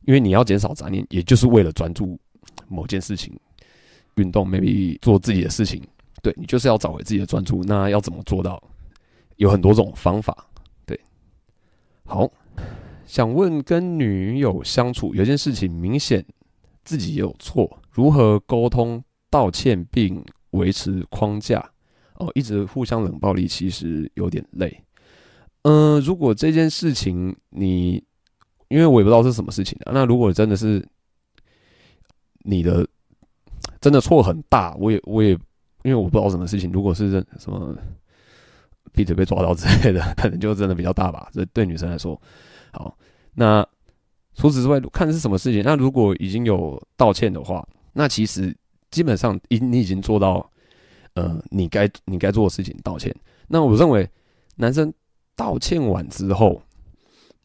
[0.02, 2.20] 因为你要减少杂念，也就是为了专注
[2.68, 3.38] 某件事情，
[4.16, 5.82] 运动 maybe 做自己的事情，
[6.22, 7.64] 对，你就是要找回自己的专注。
[7.64, 8.62] 那要怎么做到？
[9.38, 10.46] 有很多种方法，
[10.86, 10.98] 对。
[12.06, 12.32] 好，
[13.06, 16.24] 想问跟女友相处有件事情明显。
[16.88, 21.64] 自己也有错，如何沟通、道歉并维持框架？
[22.16, 24.84] 哦，一直互相冷暴力，其实有点累。
[25.62, 28.04] 嗯、如果这件事情你，
[28.68, 30.86] 因为我也不知道是什么事情啊，那如果真的是
[32.40, 32.86] 你的
[33.80, 35.30] 真的错很大，我也我也
[35.84, 37.74] 因为我不知道什么事情，如果是认什么
[38.92, 41.30] 劈腿被抓到之类的， 可能就真的比较大吧。
[41.32, 42.22] 这对女生来说，
[42.74, 42.98] 好，
[43.34, 43.66] 那。
[44.38, 45.64] 除此之外，看是什么事情。
[45.64, 48.56] 那如果已经有道歉的话，那其实
[48.92, 50.52] 基本上已你已经做到，
[51.14, 53.12] 呃，你该你该做的事情道歉。
[53.48, 54.08] 那我认为，
[54.58, 54.94] 男生
[55.36, 56.62] 道歉完之后，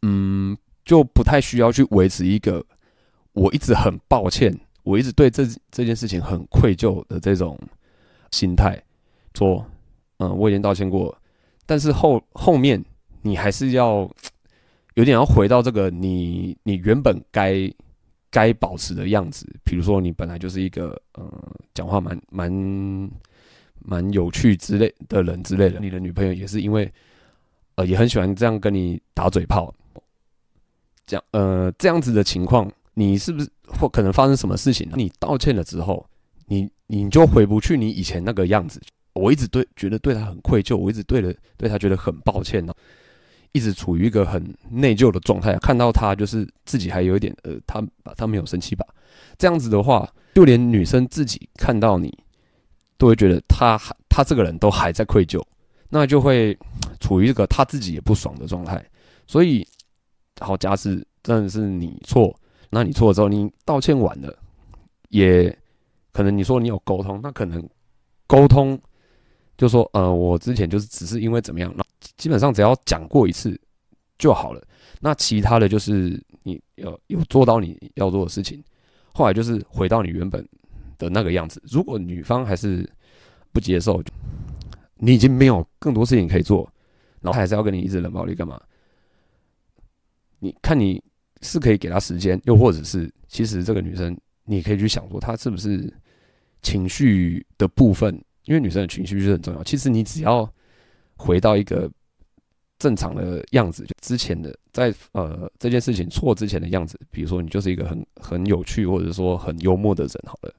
[0.03, 2.65] 嗯，就不太需要去维持一个
[3.33, 7.59] 我一直很抱歉，我一直对这这件事情很愧疚的这种
[8.33, 8.83] 心态，
[9.35, 9.65] 说，
[10.19, 11.17] 嗯，我已经道歉过，
[11.65, 12.85] 但是后后面
[13.23, 14.11] 你还是要。
[14.95, 17.73] 有点要回到这个你你原本该
[18.31, 21.31] 该保持的样子，比如说你本来就是一个呃
[21.75, 23.11] 讲话蛮蛮
[23.81, 26.91] 蛮有趣之类的人之类的，你的女朋友也是因为
[27.75, 29.75] 呃也很喜欢这样跟你打嘴炮，
[31.07, 34.89] 这样呃这样子的情况，你是不是或可能发生什么事情？
[34.95, 36.07] 你道歉了之后，
[36.47, 38.81] 你你就回不去你以前那个样子。
[39.13, 42.73] 我一直对觉得对他很愧疚，我一直对了对他觉得很抱歉呢。
[43.53, 47.83] 一直处于一个很内疚的状态，看到他就是自己还有一点呃，他
[48.17, 48.87] 他没有生气吧？
[49.39, 52.17] 这样子的话，就连女生自己看到你，
[52.97, 55.43] 都会觉得他还他这个人都还在愧疚，
[55.89, 56.57] 那就会
[57.01, 58.85] 处于一个他自己也不爽的状态。
[59.27, 59.67] 所以，
[60.41, 62.35] 好，假使真的是你错，
[62.71, 64.37] 那你错了之后，你道歉完了，
[65.09, 65.57] 也
[66.13, 67.69] 可能你说你有沟通，那可能
[68.27, 68.79] 沟通。
[69.61, 71.85] 就说呃，我之前就是只是因为怎么样，那
[72.17, 73.61] 基本上只要讲过一次
[74.19, 74.67] 就好了。
[75.01, 78.65] 那其他的就是你有有做到你要做的事情，
[79.13, 80.43] 后来就是回到你原本
[80.97, 81.63] 的那个样子。
[81.71, 82.89] 如果女方还是
[83.53, 84.03] 不接受，
[84.97, 86.67] 你已经没有更多事情可以做，
[87.21, 88.59] 然后她还是要跟你一直冷暴力干嘛？
[90.39, 91.03] 你看你
[91.43, 95.93] 是可以给她时间，又或者是其实这个女生你可以去想说她是不是
[96.63, 98.19] 情绪的部分。
[98.45, 99.63] 因为女生的情绪就是很重要。
[99.63, 100.51] 其实你只要
[101.17, 101.91] 回到一个
[102.79, 110.53] 正常的样子，就之前的在呃这件事情错之前的样子，比如说你就是一个很很有趣或者说很幽默的人，好了，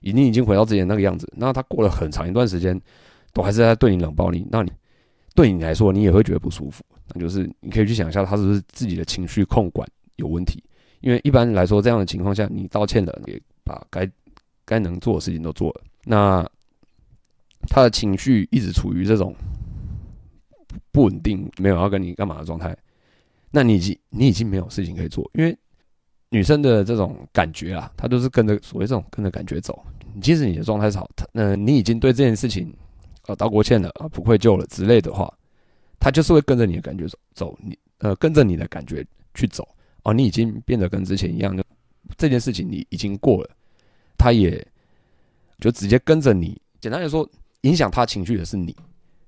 [0.00, 1.26] 已经已经回到之前那个样子。
[1.34, 2.78] 那他过了很长一段时间
[3.32, 4.70] 都还是在对你冷暴力，那你
[5.34, 6.84] 对你来说你也会觉得不舒服。
[7.14, 10.62] 那就是你可以去想一下，他是不是自己的情绪控管有问题？
[11.00, 14.06] 因为一般来说这样的情况下，你道歉了，也把该
[14.66, 16.46] 该能做的事情都做了，那。
[17.70, 19.32] 他的情绪一直处于这种
[20.90, 22.76] 不稳定，没有要跟你干嘛的状态，
[23.52, 25.56] 那你已经你已经没有事情可以做，因为
[26.30, 29.80] 女生的这种感觉啊，她都是跟着所谓这种跟着感觉走。
[30.20, 32.74] 即使你的状态是好，她呃你已经对这件事情
[33.28, 35.32] 呃道过歉了啊，不愧疚了之类的话，
[36.00, 39.66] 她就是会跟着你的感觉走走，你呃跟着你的感觉去走
[40.02, 41.62] 哦，你已经变得跟之前一样，就
[42.18, 43.50] 这件事情你已经过了，
[44.18, 44.66] 她也
[45.60, 46.60] 就直接跟着你。
[46.80, 47.28] 简单来说。
[47.62, 48.74] 影响他情绪的是你，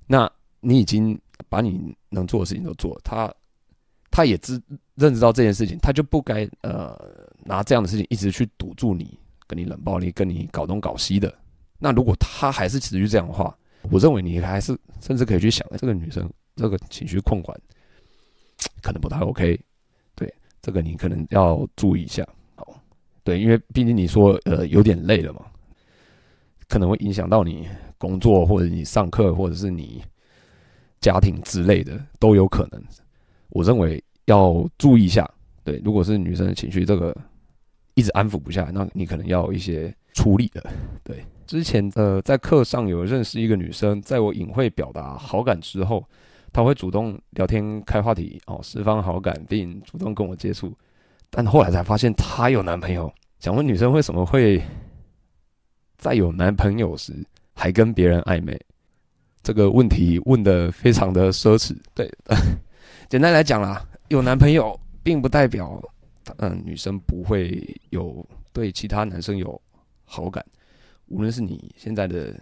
[0.06, 0.30] 那
[0.60, 1.18] 你已经
[1.48, 3.34] 把你能做的事情都做了，他
[4.10, 4.60] 他也知
[4.94, 6.98] 认知到这件事情，他就不该呃
[7.44, 11.32] 拿这样的事情一直去堵住你，跟你冷暴力，跟你搞东搞西的。
[11.78, 13.56] 那如果他还是持续这样的话，
[13.90, 17.58] 我认为你还是甚至可以去想，这个女生这个情绪控管
[18.80, 19.58] 可能不太 OK。
[20.14, 22.24] 对，这个你可能要注意一下。
[22.54, 22.80] 好，
[23.24, 25.46] 对，因为毕竟你说呃有点累了嘛，
[26.68, 27.68] 可能会影响到你
[28.02, 30.02] 工作或者你上课或者是你
[31.00, 32.82] 家庭之类的都有可能。
[33.50, 35.30] 我认为要注意一下。
[35.62, 37.16] 对，如果是女生的情绪这个
[37.94, 40.60] 一直安抚不下来，那你可能要一些处理的。
[41.04, 46.04] 对，之前呃在课上有认识一个女生，在我隐晦表达好感之后，
[46.52, 50.76] 她会主动聊天开话题哦，释放好感并主动跟我接触，
[51.30, 53.12] 但后来才发现她有男朋友。
[53.38, 54.60] 想问女生为什么会
[55.96, 57.12] 在有男朋友时
[57.62, 58.60] 还跟别人暧昧？
[59.40, 61.76] 这个问题问的非常的奢侈。
[61.94, 62.12] 对，
[63.08, 64.76] 简单来讲啦，有男朋友。
[65.04, 65.82] 并不代表，
[66.36, 67.60] 嗯，女生不会
[67.90, 69.60] 有对其他男生有
[70.04, 70.46] 好感，
[71.06, 72.32] 无论是你现在的，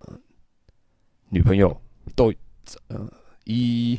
[0.00, 0.20] 呃，
[1.28, 1.80] 女朋友，
[2.16, 2.34] 都，
[2.88, 3.08] 呃，
[3.44, 3.96] 依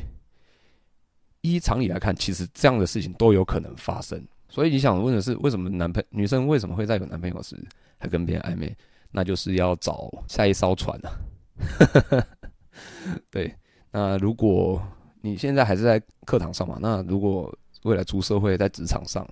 [1.40, 4.22] 依常理来看，其实这样的事情都有可能发生。
[4.50, 7.58] 所以你想问的是，为什么男朋女生为什么会在有男朋友时
[7.98, 8.76] 还跟别人暧昧？
[9.14, 12.28] 那就是要找下一艘船啊。
[13.32, 13.56] 对，
[13.92, 14.82] 那如果。
[15.26, 16.78] 你现在还是在课堂上嘛？
[16.82, 17.50] 那如果
[17.84, 19.26] 未来出社会，在职场上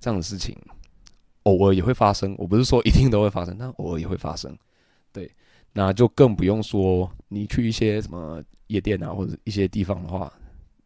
[0.00, 0.56] 这样的事情，
[1.42, 2.34] 偶尔也会发生。
[2.38, 4.56] 我不是说一定都会发生，但偶尔也会发生。
[5.12, 5.30] 对，
[5.74, 10.32] 那就更不用说你去一些什么夜店啊，或者一些地方的话，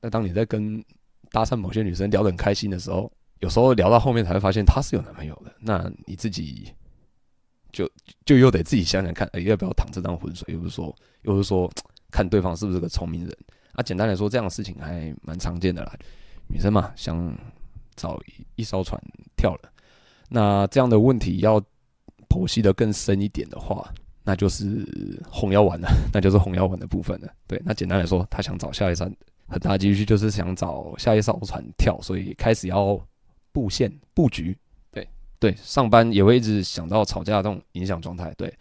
[0.00, 0.84] 那当你在跟
[1.30, 6.72] 搭讪某些女生聊得很开心的时候，有时候聊到后面才会发现她是有男朋友的，那你自己
[7.72, 7.90] 就
[8.24, 10.54] 就又得自己想想看，哎，要不要淌这趟浑水？
[10.54, 11.70] 又不是说，又是说
[12.10, 13.36] 看对方是不是个聪明人。
[13.72, 15.92] 啊，简单来说，这样的事情还蛮常见的啦。
[16.48, 17.36] 女生嘛，想
[17.94, 18.20] 找
[18.56, 19.00] 一艘船
[19.36, 19.72] 跳了。
[20.28, 21.60] 那这样的问题要
[22.28, 23.92] 剖析得更深一点的话，
[24.24, 24.86] 那就是
[25.30, 27.32] 红药丸了， 那就是红药丸的部分了。
[27.46, 29.12] 对，那简单来说，他想找下一站，
[29.48, 33.00] 很大几率就是想找下一艘船跳，所以开始要
[33.52, 34.56] 布线布局。
[35.40, 38.32] 对，上班也会一直想到吵架这种影响状态。
[38.36, 38.54] 对，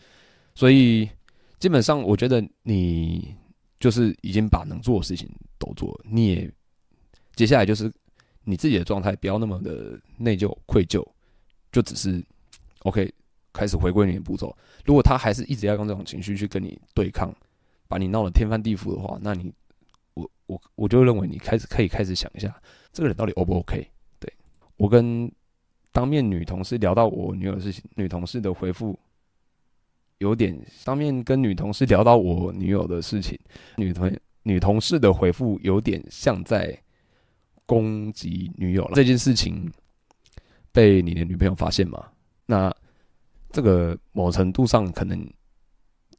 [0.56, 1.08] 所以
[1.60, 3.36] 基本上我觉得你。
[3.80, 5.26] 就是已经把能做的事情
[5.58, 6.52] 都做了，你也
[7.34, 7.90] 接下来就是
[8.44, 11.02] 你自己的状态不要那么的内疚愧疚，
[11.72, 12.22] 就只是
[12.80, 13.10] OK
[13.54, 14.54] 开始回归你的步骤。
[14.84, 17.34] 如果他还是一直要用这种情绪去跟你对抗，
[17.88, 19.50] 把你闹得天翻地覆的话，那你
[20.14, 22.54] 我我我就认为你开始可以开始想一下，
[22.92, 23.90] 这个人到底 O 不 OK？
[24.20, 24.34] 对，
[24.76, 25.32] 我跟
[25.92, 29.00] 当面女同事聊到我女友的事情，女同事的回复。
[30.20, 33.40] 有点当面跟女同事聊到我女友的事情，
[33.78, 34.12] 女同
[34.44, 36.78] 女同事的回复有点像在
[37.66, 38.92] 攻击女友了。
[38.96, 39.72] 这件事情
[40.74, 42.06] 被你的女朋友发现吗？
[42.46, 42.70] 那
[43.50, 45.26] 这个某程度上可能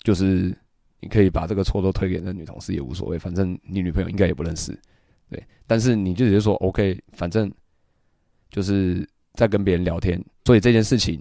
[0.02, 0.56] 就是
[1.00, 4.72] 你可以把这个错都推给那女同事也无所谓，反正你女朋友应该也不认识，
[5.28, 5.46] 对。
[5.66, 7.52] 但是你就直接说 OK，反正
[8.48, 9.06] 就是
[9.40, 11.18] 在跟别人聊天，所以这件事情。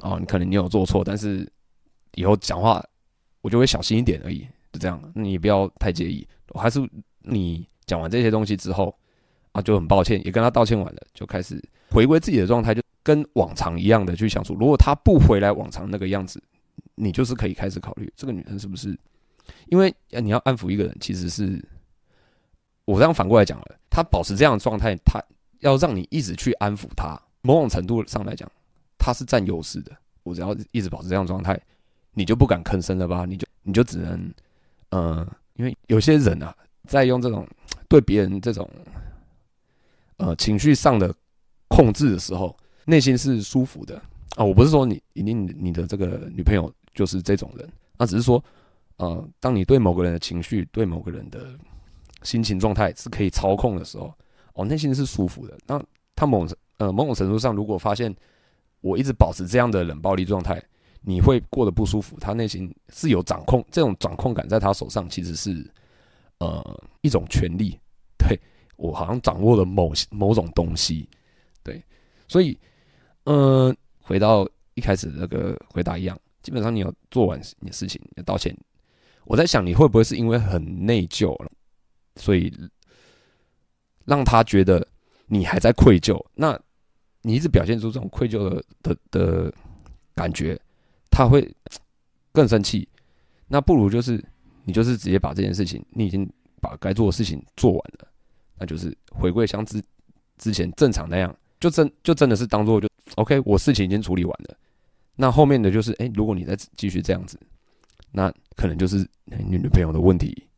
[0.00, 1.46] 哦，你可能你有做错，但是
[2.14, 2.82] 以后讲话
[3.42, 4.40] 我就会小心一点而已，
[4.72, 6.26] 就这样，你不要太介意。
[6.54, 6.80] 还是
[7.20, 8.92] 你讲完这些东西之后
[9.52, 14.54] 啊，就很抱歉，也跟他道歉完了，就开始回归自己的状态，就跟往常一样的去相处。
[14.54, 16.42] 如果他不回来往常那个样子，
[16.94, 18.98] 你就是可以开始考虑这个女生是不是，
[19.66, 21.62] 因为你要安抚一个人，其实是
[22.86, 25.20] 我这样反过来讲了，他保持这样的状态，他
[25.62, 28.48] 要让你一直去安抚他，某种程度上来讲。
[29.04, 29.90] 他是占优势的，
[30.22, 31.60] 我只要一直保持这样状态，
[32.12, 33.24] 你就不敢吭声了吧？
[33.24, 34.32] 你就你就只能，
[34.90, 36.54] 呃，因为有些人啊，
[36.86, 37.44] 在用这种
[37.88, 38.70] 对别人这种，
[40.18, 41.12] 呃，情绪上的
[41.66, 44.00] 控制的时候，内心是舒服的
[44.36, 44.44] 啊。
[44.44, 48.40] 我不是说你一定你的这个女朋友就是这种人，那只是说，
[48.98, 51.58] 呃，当你对某个人的情绪、对某个人的
[52.22, 54.14] 心情状态是可以操控的时候，
[54.54, 55.58] 哦，内心是舒服的。
[55.66, 55.82] 那
[56.14, 56.46] 他某
[56.78, 58.14] 呃某种程度上，如果发现。
[58.84, 60.60] 我一直保持这样的冷暴力状态，
[61.02, 62.18] 你会过得不舒服。
[62.18, 65.64] 他内心是有掌控，这种掌控感在他手上其实是，
[66.38, 67.78] 呃，一种权利。
[68.18, 68.36] 对，
[68.74, 71.08] 我好像掌握了某某种东西，
[71.62, 71.80] 对，
[72.26, 72.58] 所以，
[73.22, 74.44] 呃，回到
[74.74, 78.52] 一开始那个回答一样，基本上你要做完你的事情，你要道歉。
[79.26, 81.52] 我在想，你会不会是因为很内疚了，
[82.16, 82.52] 所以
[84.04, 84.86] 让他觉得
[85.26, 86.24] 你还在愧疚？
[86.34, 86.58] 那。
[87.24, 89.54] 你一直表现出这种愧疚的的的
[90.12, 90.60] 感觉，
[91.08, 91.48] 他会
[92.34, 92.88] 更生气。
[93.46, 94.20] 那不如就是
[94.64, 96.28] 你就是直接把这件事情，你已经
[96.60, 98.08] 把该做的事情做完了，
[98.58, 99.80] 那就是回归像之
[100.36, 104.56] 之前正常那样，就真就真的是当做就 OK，我事情已经处理完了。
[105.14, 107.38] 那后面的就是，哎，如果你再继续这样子，
[108.10, 110.48] 那可能就是你女朋友的问题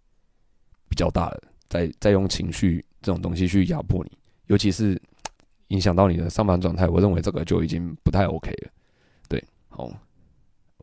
[0.88, 4.12] 比较大了，再再用情绪这种东西去压迫你，
[4.46, 5.00] 尤其是
[5.68, 8.70] 影响到你的上班状态，我认为这个就已经不太 OK 了。
[9.28, 9.90] 对，好，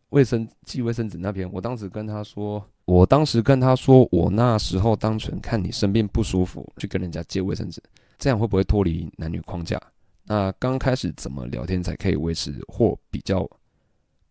[0.09, 7.82] 卫生寄卫生纸那边，我当时跟他说，我当时跟他说，我那时候单纯看你生病不舒服，去跟人家借卫生纸，
[8.17, 9.82] 这样会不会脱离男女框架？
[10.23, 13.49] 那刚开始怎么聊天才可以维持或比较？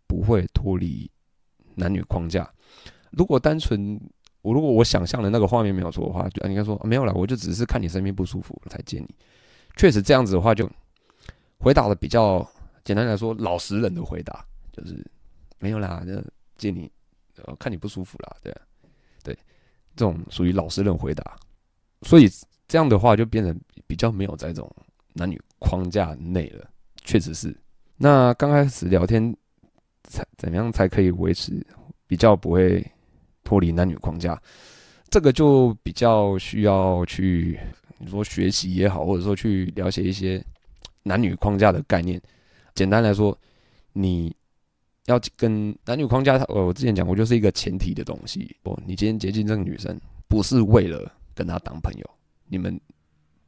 [0.07, 1.09] 不会脱离
[1.76, 2.53] 男女框架。
[3.12, 3.96] 如果单纯
[4.43, 9.09] 我如果我想象的那个画面没有错的话，就应该说没有啦，我就只是看你身边不舒服才借你。
[9.76, 10.68] 确实这样子的话，就
[11.59, 12.47] 回答的比较
[12.84, 15.05] 简单来说，老实人的回答就是
[15.59, 16.12] 没有啦，就
[16.57, 16.91] 借你，
[17.59, 18.55] 看你不舒服啦，对
[19.22, 19.34] 对，
[19.97, 21.36] 这种属于老实人回答。
[22.03, 22.28] 所以
[22.66, 24.70] 这样的话就变成比较没有在这种
[25.12, 26.68] 男女框架内了。
[27.05, 27.57] 确实是。
[27.97, 29.34] 那刚开始聊天。
[30.05, 31.64] 才怎么样才可以维持
[32.09, 32.84] 比较不会
[33.45, 34.41] 脱离男女框架？
[35.09, 37.59] 这个就比较需要去
[37.99, 40.45] 你说学习也好，或者说去了解一些
[41.03, 42.20] 男女框架的概念。
[42.74, 43.36] 简单来说，
[43.93, 44.34] 你
[45.07, 48.57] 要跟男女框架，呃，我之前讲过，就是一个前提的东西。
[48.62, 52.11] 哦，你今天接近这个女生，不是为了跟她当朋友，
[52.47, 52.80] 你们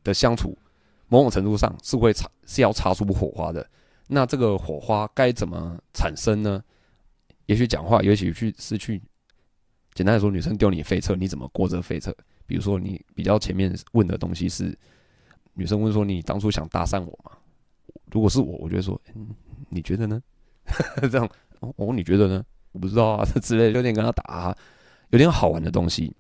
[0.03, 0.59] 的相处
[1.07, 3.65] 某种程度上是会擦，是要擦出火花的。
[4.09, 6.63] 那这个火花该怎么产生呢？
[7.47, 9.01] 也许讲话，也许去是去，
[9.95, 12.15] 简单来说，女生丢你废车，你怎么过这个废车？
[12.47, 14.77] 比如说，你比较前面问的东西是，
[15.55, 17.33] 女生问说你当初想搭讪我吗？
[18.11, 19.29] 如果是我，我就会说，嗯，
[19.69, 20.23] 你觉得呢？
[21.11, 21.29] 这样，
[21.61, 22.45] 哦，你觉得呢？
[22.73, 24.57] 我不知道啊，这 之类，有点跟他打，
[25.11, 26.15] 有点好玩的东西，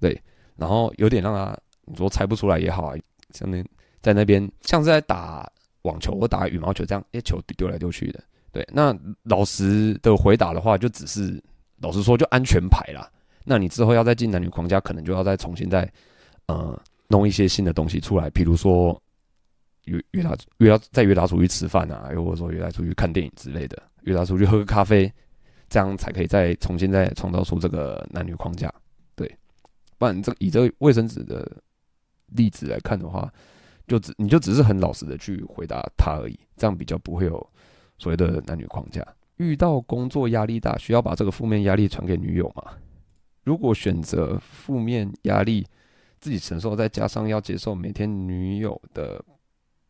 [0.00, 0.20] 对，
[0.56, 2.96] 然后有点让他你说猜不出来也好啊，
[3.30, 3.64] 像那
[4.00, 5.50] 在那边像是在打。
[5.82, 8.22] 网球，或打羽毛球，这样，哎，球丢来丢去的。
[8.50, 11.42] 对，那老实的回答的话，就只是
[11.80, 13.10] 老实说，就安全牌啦。
[13.44, 15.90] 那你之后要再进男女框架，可能就要再重新再
[16.46, 19.00] 呃弄一些新的东西出来，比如说
[19.84, 25.12] 约约他约他再约他出去吃饭啊，又或者说约他出去看电影之类的，约他出去喝个咖啡，
[25.68, 28.72] 这样才可以再重新再创造出这个男女框架。
[29.14, 29.36] 对，
[29.96, 31.50] 不然这以这个卫生纸的
[32.28, 33.32] 例子来看的话。
[33.86, 37.50] 就只你就只是很老实的去回答他而已，这样比较不会有
[37.96, 39.02] 所谓的男女框架。
[39.38, 42.74] 遇到工作压力大，需要把这个负面压力传给女友吗？
[43.42, 45.66] 如果选择负面压力
[46.20, 49.24] 自己承受，再加上要接受每天女友的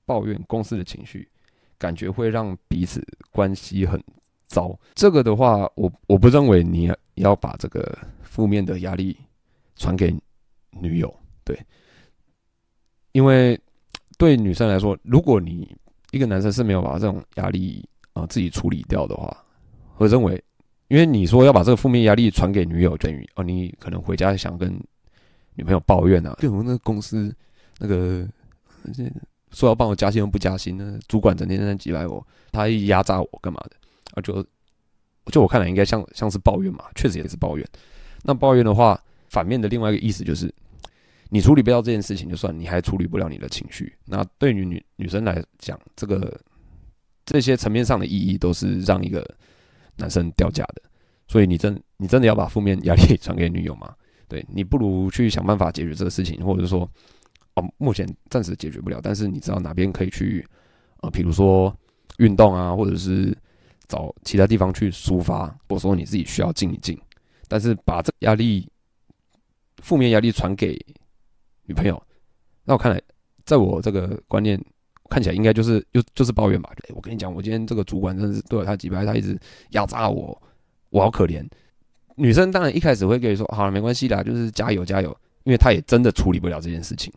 [0.07, 1.29] 抱怨、公司的情绪，
[1.77, 4.03] 感觉会让彼此关系很
[4.47, 4.79] 糟。
[4.95, 9.17] 这个的话，我我不认为你要把这个负面的压力
[9.77, 10.15] 传给
[10.71, 11.59] 女友，对，
[13.13, 13.61] 因为。
[14.21, 15.77] 对女生来说，如果你
[16.11, 17.89] 一个男生是没有把这种压力
[18.19, 19.45] 啊、呃、自己处理掉的话，
[19.97, 20.43] 我认为，
[20.89, 24.73] 因为你说要把这个负面压力传给女友，等于哦，你可能回家想跟
[25.55, 27.35] 女朋友抱怨啊，对我们那个公司
[27.79, 28.27] 那个
[29.53, 33.77] 说要帮我加薪又不加薪呢，主管整天在挤来我，他一压榨我干嘛的
[34.15, 34.21] 啊？
[34.21, 34.45] 就
[35.33, 37.67] 就我看来应该像像是抱怨嘛，确实也是抱怨。
[38.23, 40.53] 那抱怨的话，反面的另外一个意思就是。
[41.31, 43.95] 你处理不了这件事情就算，你还处理不了你的情绪。
[44.07, 46.41] 那对于女女生来讲，这个
[47.29, 49.23] 这些层面上的意义都是让一个
[49.97, 50.83] 男生掉价的。
[51.27, 53.95] 所以你真你真的要把负面压力传给女友吗？
[54.27, 56.91] 对，你不如去想办法解决这个事情，或者是说
[57.55, 60.43] 哦，目前暂时解决不了，但是你知道哪边可以去
[61.03, 61.75] 呃，比如说
[62.17, 63.37] 运动啊，或者是
[63.89, 66.99] 找其他地方去抒发，或者说你自己需要静一静。
[67.47, 68.67] 但是把这个压力
[69.83, 70.79] 负面压力传给
[71.65, 72.03] 女朋友，
[72.65, 73.01] 那我看来，
[73.45, 74.59] 在我这个观念
[75.11, 76.71] 看起来，应该就是又就是抱怨吧。
[76.77, 79.39] 对，我跟你讲，我今天这个主管真是对我太机掰，他一直
[79.71, 80.41] 压榨我，
[80.91, 81.47] 我好可怜。
[82.17, 87.13] 女生当然一开始会跟你说，好了，没关系啦，就是加油加油，因为她也真的处理不了这件事情。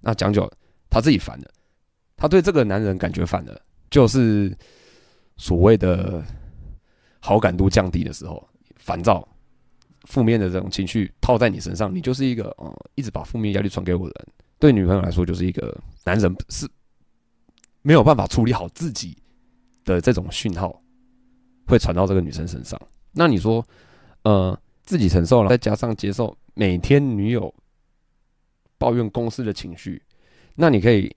[0.00, 0.52] 那讲久了，
[0.90, 1.50] 她自己烦了，
[2.16, 3.60] 她对这个男人感觉烦了，
[3.90, 4.56] 就是
[5.36, 6.22] 所谓的
[7.20, 9.26] 好感度降低的时候，烦躁。
[10.06, 14.28] 负面的这种情绪套在你身上，你就是一个呃、嗯，一直把负面压力传给我的人。
[14.58, 15.74] 对女朋友来说，就是一个
[16.04, 16.68] 男人是
[17.84, 19.14] 没有办法处理好自己
[19.84, 20.82] 的这种讯号，
[21.66, 22.80] 会传到这个女生身上。
[23.12, 23.64] 那你说，
[24.22, 27.54] 呃，自己承受了，再加上接受每天女友
[28.78, 30.02] 抱怨公司的情绪，
[30.54, 31.14] 那你可以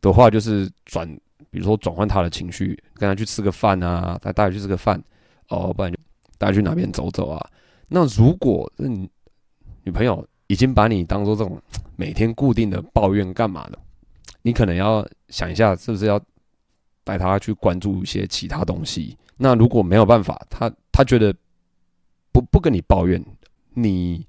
[0.00, 1.08] 的话，就是转，
[1.50, 5.02] 比如说转换他的情绪，跟他去吃个饭啊，带带他去吃个饭，
[5.48, 5.98] 哦，不然就
[6.38, 7.50] 带她去哪边走走啊。
[7.88, 9.10] 那如果是你
[9.82, 11.60] 女朋友已经把你当做这种
[11.96, 13.78] 每天固定的抱怨干嘛的，
[14.42, 16.20] 你可能要想一下，是不是要
[17.04, 19.16] 带他去关注一些其他东西。
[19.36, 21.34] 那如果没有办法，他他觉得
[22.32, 23.24] 不不跟你抱怨，
[23.74, 24.26] 你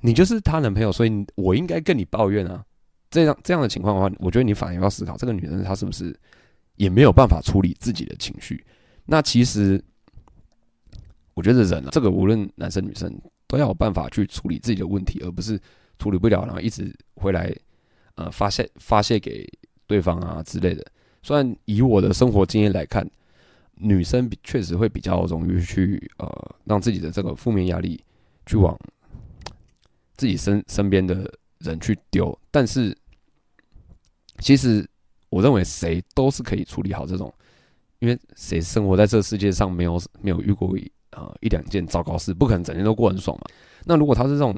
[0.00, 2.64] 你就是他男朋友，所以我应该跟你抱怨啊。
[3.10, 6.14] 这样这样的情况的话，我觉得你反而要思考，这个女人她是不是
[6.76, 8.62] 也没有办法处理自己的情绪？
[9.06, 9.82] 那其实
[11.32, 13.10] 我觉得人啊，这个无论男生女生
[13.46, 15.58] 都要有办法去处理自己的问题，而不是
[15.98, 17.50] 处理不了，然后一直回来
[18.18, 19.48] 呃发泄发泄给
[19.86, 20.84] 对方啊之类的。
[21.22, 23.08] 虽然以我的生活经验来看，
[23.74, 27.98] 女生确实会比较容易去呃让自己的这个负面压力
[28.44, 28.78] 去往
[30.16, 31.32] 自己身身边的。
[31.60, 32.96] 人去丢，但是
[34.38, 34.88] 其实
[35.28, 37.34] 我认为谁都是可以处理好这种，
[37.98, 40.72] 因为谁生活在这世界上没有没有遇过
[41.10, 43.44] 呃一两件糟糕事，不可能整天都过很爽嘛。
[43.86, 44.56] 那如果他是这种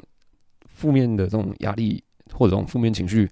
[0.67, 3.27] 负面的这种压力或者这种负面情绪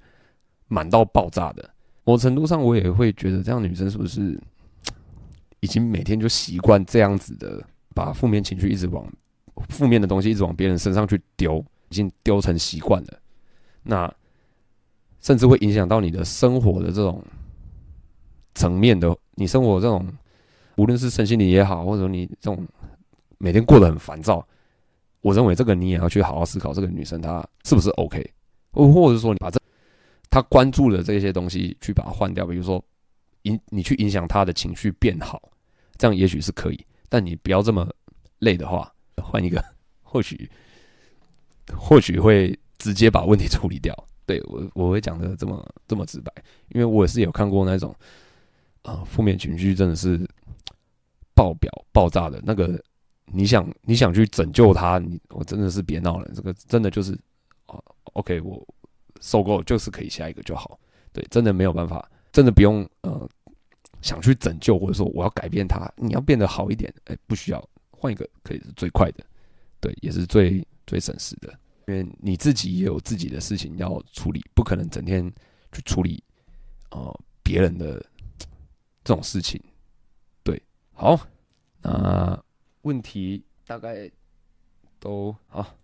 [0.69, 1.69] 满到爆炸的，
[2.05, 4.39] 某程度上我也会觉得这样女生是不是
[5.59, 7.61] 已经每天就习惯这样子的，
[7.93, 9.05] 把负面情绪一直往
[9.67, 11.57] 负面的东西一直往别人身上去丢，
[11.89, 13.19] 已经丢成习惯了。
[13.83, 14.09] 那
[15.19, 17.21] 甚至会影响到你的生活的这种
[18.55, 20.07] 层面的，你生活这种
[20.77, 22.65] 无论是身心灵也好，或者你这种
[23.37, 24.47] 每天过得很烦躁，
[25.21, 28.33] 我认为这个你也要去好好思考，这个女生她是不是 OK，
[28.71, 29.59] 或或者说你把这
[30.29, 32.83] 他关注的这些东西去把它换掉，比如说
[33.43, 35.41] 影你去影响他的情绪变好，
[35.97, 37.87] 这样也许是可以，但你不要这么
[38.39, 39.63] 累的话，换一个
[40.03, 40.49] 或许
[41.75, 42.57] 或许会。
[42.79, 43.93] 直接把问题处理掉，
[44.25, 46.31] 对，我我会讲的这么这么直白，
[46.69, 47.93] 因为我也是有看过那种
[48.83, 50.17] 啊负面情绪真的是
[51.35, 52.81] 爆表爆炸的那个，
[53.25, 57.11] 你想你想去拯救他，你我真的是别闹了，这个真的就是
[57.65, 58.65] 啊，OK，我
[59.19, 60.79] 受够，就是可以下一个就好，
[61.11, 63.29] 对，真的没有办法，真的不用呃
[64.01, 69.23] 想去拯救或者说我要改变他，你要变得好一点，哎，不需要，换一个可以是最快的，
[69.79, 71.53] 对，也是最最省时的。
[71.87, 75.25] 因为你自己也有自己的事情要处理，不可能整天
[75.71, 76.23] 去处理
[76.91, 77.99] 呃别人的
[79.03, 79.59] 这种事情。
[80.43, 80.61] 对，
[80.93, 81.19] 好，
[81.81, 82.39] 那
[82.83, 84.07] 问题大概
[84.99, 85.75] 都好。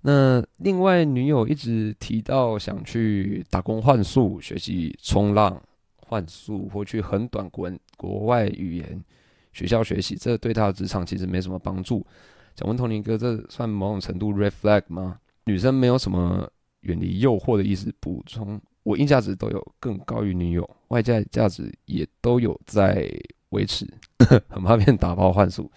[0.00, 5.60] 那另外，女友一直提到想去打工换宿、学习冲浪、
[5.96, 9.04] 换宿，或去很短国国外语言
[9.52, 12.06] 学校学习，这对她的职场其实没什么帮助。
[12.54, 15.18] 想问 Tony 哥，这算某种程度 red flag 吗？
[15.44, 16.48] 女生没有什么
[16.80, 17.92] 远离诱惑的意思。
[18.00, 23.10] 补充，我硬价值都有更高于女友，外在价值也都有在
[23.50, 23.86] 维持，
[24.48, 25.70] 很怕变打包换宿。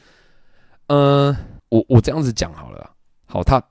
[0.88, 1.36] 嗯，
[1.70, 2.92] 我我这样子讲好了。
[3.26, 3.64] 好，他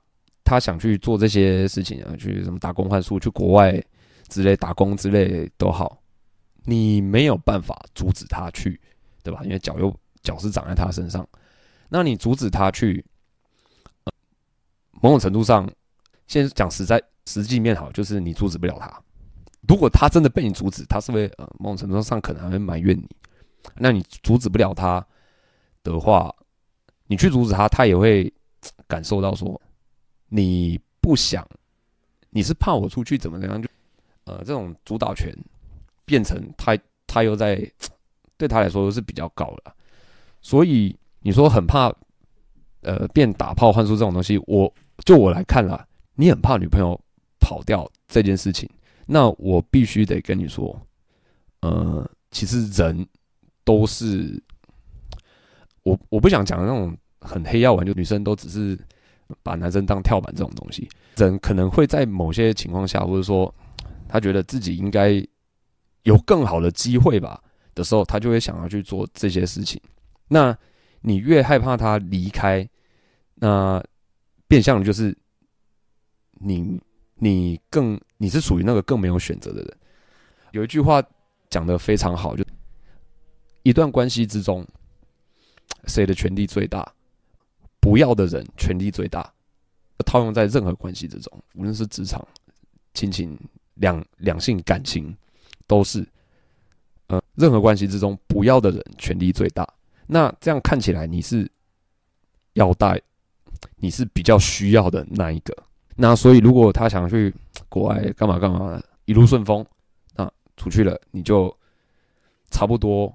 [0.51, 3.81] 他想去做这些事情啊，去什么打工换宿，去国外
[4.27, 5.97] 之类打工之类都好，
[6.65, 8.79] 你没有办法阻止他去，
[9.23, 9.41] 对吧？
[9.43, 11.27] 因为脚又脚是长在他身上，
[11.87, 13.05] 那你阻止他去，
[15.01, 15.69] 某种程度上。
[16.27, 19.01] 先讲实在实际面好，就是你阻止不了他。
[19.67, 23.05] 如果他真的被你阻止，他是会呃某种程度上可能还会埋怨你。
[23.75, 25.05] 那你阻止不了他
[25.83, 26.33] 的话，
[27.07, 28.33] 你去阻止他，他也会
[28.87, 29.61] 感受到说
[30.33, 31.45] 你不想，
[32.29, 33.61] 你是怕我出去怎么怎样？
[33.61, 33.67] 就
[34.23, 35.35] 呃这种主导权
[36.05, 37.69] 变成他他又在
[38.37, 39.75] 对他来说是比较高的。
[40.41, 41.93] 所以你说很怕
[42.81, 44.73] 呃变打炮换宿这种东西，我
[45.03, 45.85] 就我来看啦。
[46.15, 46.97] 你很怕女朋友
[47.39, 48.69] 跑掉这件事情，
[49.05, 50.79] 那我必须得跟你说，
[51.59, 53.05] 呃，其实人
[53.65, 54.41] 都是，
[55.83, 58.79] 我我不想讲那种很黑药丸，就女生都只是
[59.43, 60.89] 把男生当跳板这种东西。
[61.17, 63.53] 人可能会在某些情况下，或者说
[64.07, 65.23] 他觉得自己应该
[66.03, 67.41] 有更好的机会吧
[67.75, 69.81] 的时候，他就会想要去做这些事情。
[70.27, 70.57] 那
[71.01, 72.67] 你越害怕他离开，
[73.35, 73.83] 那
[74.47, 75.17] 变相的就是。
[76.43, 76.81] 你
[77.17, 79.77] 你更你是属于那个更没有选择的人。
[80.53, 80.99] 有一句话
[81.51, 82.43] 讲的非常好，就
[83.61, 84.65] 一段关系之中，
[85.85, 86.91] 谁的权力最大？
[87.81, 89.29] 不要的人权力最大。
[90.05, 92.25] 套用在任何关系之中，无论是职场、
[92.93, 93.37] 亲情、
[93.75, 95.15] 两两性感情，
[95.67, 96.07] 都是。
[97.07, 99.67] 呃，任何关系之中，不要的人权力最大。
[100.07, 101.49] 那这样看起来，你是
[102.53, 102.99] 要带，
[103.75, 105.55] 你是比较需要的那一个。
[105.95, 107.31] 那所以，如果他想去
[107.69, 109.63] 国外干嘛干嘛，一路顺风，
[110.15, 111.55] 那出去了，你就
[112.49, 113.13] 差不多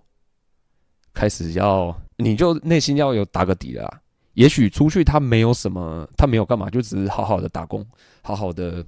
[1.13, 4.03] 开始要，你就内心要有打个底了。
[4.37, 7.85] 也许出去他没有什么，他没有干嘛，就只是好好的打工，
[8.21, 8.85] 好好的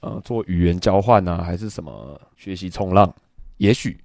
[0.00, 3.14] 呃做语言交换啊，还是什么学习冲浪。
[3.58, 4.00] 也许，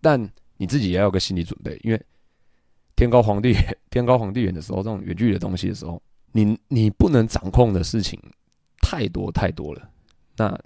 [0.00, 0.20] 但
[0.56, 2.06] 你自己也要有个心理准备，因为
[2.96, 8.20] 天高皇帝远 天高皇帝远的时候，这种远距离的东西的时候，你你不能掌控的事情
[8.82, 9.88] 太多太多了。
[10.36, 10.58] 那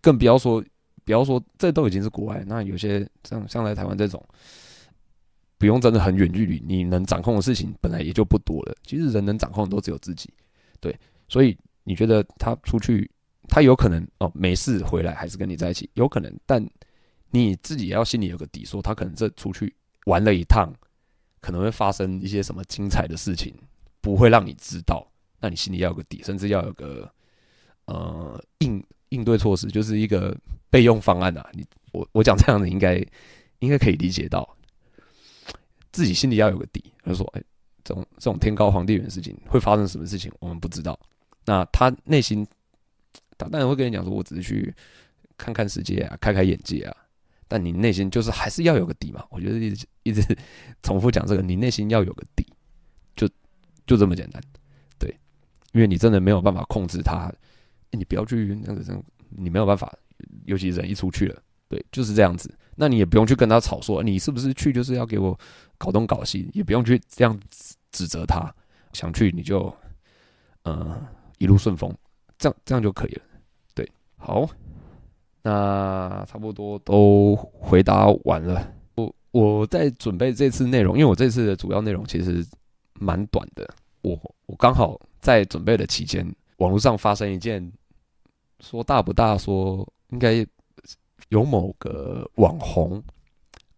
[0.00, 0.64] 更不要说，
[1.04, 4.26] 不要说这都已经是国外，那有些像像来台湾这种，
[5.62, 8.74] 不用真的很远距离，你能掌控的事情本来也就不多了。
[8.82, 10.28] 其实人能掌控的都只有自己，
[10.80, 10.92] 对，
[11.28, 13.08] 所以你觉得他出去，
[13.46, 16.68] 他有可能哦没事回来还是跟你在一起，有可能，但。
[17.34, 20.70] 你自己也要心里有个底，说他可能这出去玩了一趟，
[21.40, 23.54] 可能会发生一些什么精彩的事情，
[24.02, 25.10] 不会让你知道。
[25.40, 27.10] 那你心里要有个底，甚至要有个
[27.86, 30.36] 呃应应对措施，就是一个
[30.68, 31.48] 备用方案啊。
[31.54, 33.02] 你我我讲这样子应该
[33.60, 34.46] 应该可以理解到，
[35.92, 37.42] 自己心里要有个底，就说，哎，
[37.84, 40.98] 这种这种天高皇帝远的事情会发生什么事情，我们不知道。
[41.44, 42.46] 那他内心
[43.36, 44.74] 他当然会跟你讲说，我只是去
[45.36, 46.96] 看看世界啊，开开眼界啊。
[47.48, 49.22] 但你内心就是还是要有个底嘛？
[49.28, 50.22] 我觉得一直一直
[50.82, 52.46] 重复讲这个，你内心要有个底，
[53.14, 53.28] 就
[53.86, 54.42] 就这么简单，
[54.98, 55.14] 对，
[55.72, 57.30] 因为你真的没有办法控制他，
[57.90, 59.92] 你不要去那个这样，你没有办法，
[60.46, 62.50] 尤其人一出去了，对，就是这样子。
[62.76, 65.38] 那你也不用去跟他吵说，你是不是去就是要给我
[65.78, 67.38] 搞东搞西，也不用去这样
[67.90, 68.52] 指责他，
[68.92, 69.74] 想去你就
[70.62, 71.00] 呃
[71.38, 71.94] 一路顺风，
[72.38, 73.22] 这样这样就可以了，
[73.74, 74.48] 对，好。
[75.44, 78.72] 那差不多都回答完了。
[78.94, 82.46] 我我在准备这次内容，因为我这次的主要内容其实
[82.94, 83.68] 蛮短的。
[84.02, 84.16] 我
[84.46, 86.24] 我刚好在准备的期间，
[86.58, 87.72] 网络上发生一件，
[88.60, 90.46] 说大不大，说应该
[91.28, 93.02] 有某个网红，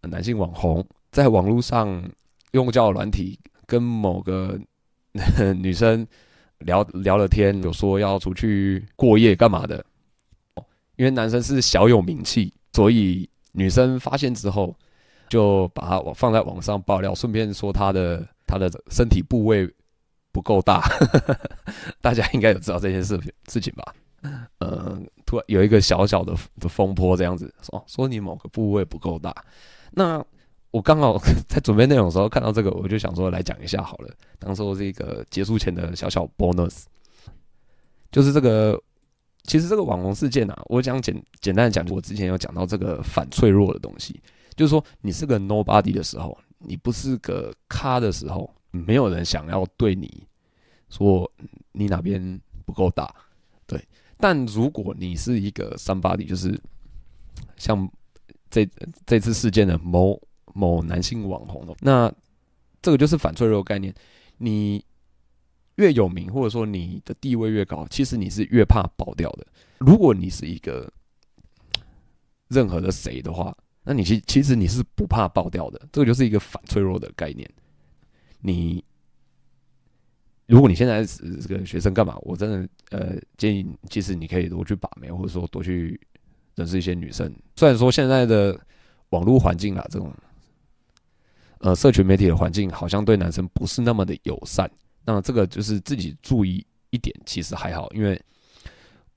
[0.01, 2.03] 男性网红，在网络上
[2.51, 4.59] 用交友软体跟某个
[5.57, 6.05] 女生
[6.59, 9.83] 聊聊了天，有说要出去过夜干嘛的。
[10.97, 14.73] 因为男生是小有名气，所以女生发现之后，
[15.29, 19.69] 就把他放在网上爆料，顺便说他的他的身体部位
[20.31, 20.81] 不够大，
[21.99, 23.19] 大家应该有知道这件事
[23.49, 23.95] 事情吧？
[24.59, 29.35] 呃，突然有一个小小的 的风波，这样子说说你某个部位不够大。
[29.91, 30.23] 那
[30.71, 31.17] 我刚好
[31.47, 36.83] 在准备内容的时候看到这个，我就想说来讲一下好了，当做这个结束前的小小 bonus，
[38.11, 38.81] 就是这个。
[39.47, 44.19] 其实这个网红事件啊，我讲简简单的讲，我之前有讲到这个反脆弱的东西，
[44.55, 50.25] 就是说你是个 nobody 的时候，你不是个咖的时候，没有人想要对你
[50.89, 51.31] 说
[51.73, 53.13] 你哪边不够大，
[53.67, 53.79] 对。
[54.17, 56.59] 但如果你是一个 somebody，就是
[57.57, 57.89] 像
[58.49, 58.67] 这
[59.05, 60.19] 这次事件的某
[60.53, 62.13] 某男性网红，那
[62.81, 63.93] 这个就是反脆弱概念，
[64.37, 64.83] 你。
[65.77, 69.45] 越有名，或者说你的地位越高，其实你是越怕爆掉的。
[69.79, 70.89] 如果你是一个
[72.47, 73.53] 任何的谁的话，
[73.83, 75.85] 那你其其实你是不怕爆掉的。
[75.91, 77.45] 这个就是一个反脆弱的概念。
[78.39, 78.81] 你
[80.47, 82.15] 如果你现在是这个学生干嘛？
[82.21, 85.99] 我真的呃建议，其实你可以多去把妹，或者说多去
[86.55, 87.33] 认识一些女生。
[87.55, 88.59] 虽然说现在的
[89.09, 90.13] 网络环境啊，这种
[91.59, 94.69] 呃社群媒体的环境，好像对男生不是那么的友善。
[95.03, 98.21] 那这个就是自己注意一点，其实还好，因为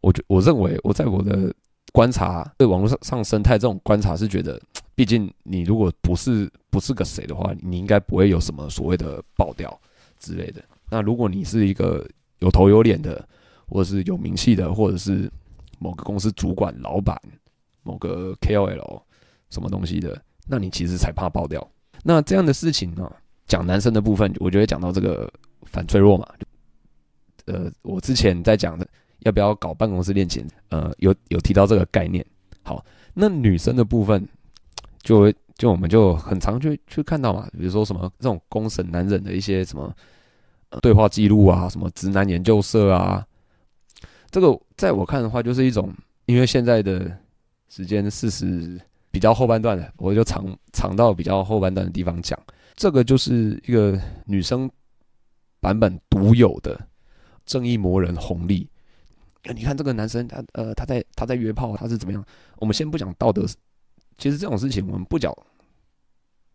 [0.00, 1.54] 我觉我认为我在我的
[1.92, 4.58] 观察，对网络上上生态这种观察是觉得，
[4.94, 9.78] 毕竟你如果不是不是个谁的话，你应该不会有什么所谓的爆掉
[10.18, 10.62] 之类的。
[10.90, 12.06] 那如果你是一个
[12.38, 13.26] 有头有脸的，
[13.66, 15.30] 或者是有名气的，或者是
[15.78, 17.20] 某个公司主管、老板、
[17.82, 19.02] 某个 KOL
[19.50, 21.66] 什么东西的，那你其实才怕爆掉。
[22.02, 23.10] 那这样的事情呢，
[23.46, 25.30] 讲男生的部分，我觉得讲到这个。
[25.70, 26.26] 反脆弱嘛，
[27.44, 32.24] 呃，我之前在讲的要不要搞办公室恋情，呃，有有提到这个概念。
[32.62, 32.82] 好，
[33.12, 34.26] 那女生的部分
[35.02, 39.94] 就就我们就很常去去看到嘛，比如说什么这种公审男人的一些什么
[40.80, 43.26] 对话记录啊，什么直男研究社啊，
[44.30, 45.92] 这个在我看的话，就是一种
[46.26, 47.10] 因为现在的
[47.68, 52.38] 时间事实比较后半段的，我就藏藏到比较后半段的地方讲，
[52.76, 54.70] 这个就是一个女生。
[55.60, 56.80] 版本独有的
[57.44, 58.70] 正义魔人红利，
[59.52, 62.24] 你看这个男生，他呃，他在他在约炮，他是怎么样？
[62.58, 63.44] 我们先不讲道德，
[64.16, 65.34] 其实这种事情我们不讲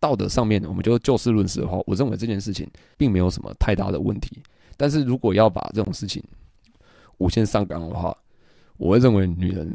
[0.04, 4.44] 道德上面，我们就就事论事的话，我认为这件事情并没有什么太大的问题。
[4.76, 6.22] 但是如果要把这种事情
[7.20, 8.14] 无限上纲的话，
[8.76, 9.74] 我会认为女人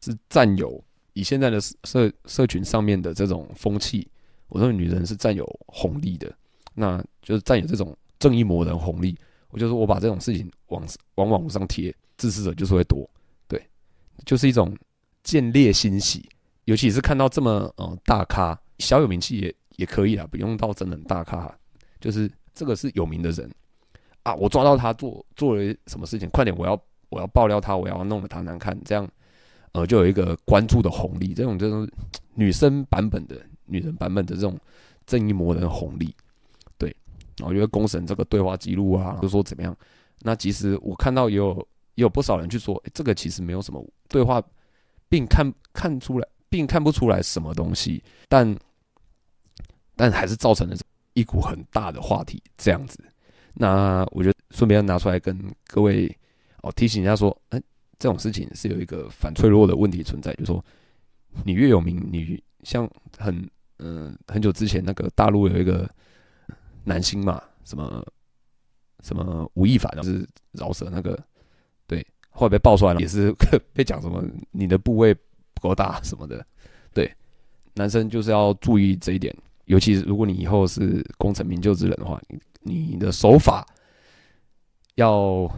[0.00, 4.08] 是占有以现在的社社群上面的这种风气，
[4.48, 6.34] 我认为女人是占有红利的，
[6.74, 7.96] 那就是占有这种。
[8.18, 9.16] 正义魔人红利，
[9.48, 13.08] 我就说我把这种事情往往网上贴，支持者就是会多，
[13.48, 13.58] 对，
[14.26, 14.76] 就是一种
[15.22, 16.28] 见猎心喜，
[16.66, 21.50] 尤其是看到这么呃大咖小有名气也也可以啦，不用到真的大咖，
[21.98, 23.50] 就是这个是有名的人。
[24.22, 26.78] 啊，我抓到他做做了什么事情，快点，我要
[27.08, 29.08] 我要爆料他，我要弄得他难看，这样
[29.72, 31.88] 呃就有一个关注的红利，这种这种
[32.34, 34.58] 女生版本的女人版本的这种
[35.06, 36.14] 正义魔人红利，
[36.76, 36.94] 对，
[37.42, 39.74] 我觉得公审这个对话记录啊，就说怎么样，
[40.20, 41.56] 那其实我看到也有
[41.94, 44.42] 也有不少人去说，这个其实没有什么对话，
[45.08, 46.28] 并看看出来。
[46.52, 48.44] 并看不出来什么东西，但
[50.00, 50.74] 但还是造成了
[51.12, 52.98] 一股很大的话题这样子。
[53.52, 56.10] 那我觉得顺便拿出来跟各位
[56.62, 57.60] 哦提醒一下说，哎、
[57.98, 60.64] 这种事情是有一个反脆弱的问题存在，就是说
[61.44, 63.46] 你越有名，你像很
[63.78, 65.86] 嗯、很久之前那个大陆有一个
[66.84, 68.02] 男星嘛，什么
[69.02, 71.22] 什么吴亦凡，就是饶舌那个，
[71.86, 73.30] 对，后来被爆出来了，也是
[73.74, 75.20] 被讲什么你的部位不。
[75.60, 76.42] 够大什么的，
[76.94, 77.14] 对，
[77.74, 79.36] 男生就是要注意这一点，
[79.70, 82.20] 尤其是如果你以后是功成名就之人的话，
[82.62, 83.64] 你你的手法
[84.96, 85.48] 要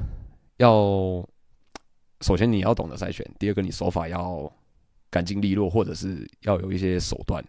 [0.58, 1.26] 要，
[2.20, 4.52] 首先你要懂得筛选，第二个你手法要
[5.10, 7.42] 干净利落，或者是要有一些手段，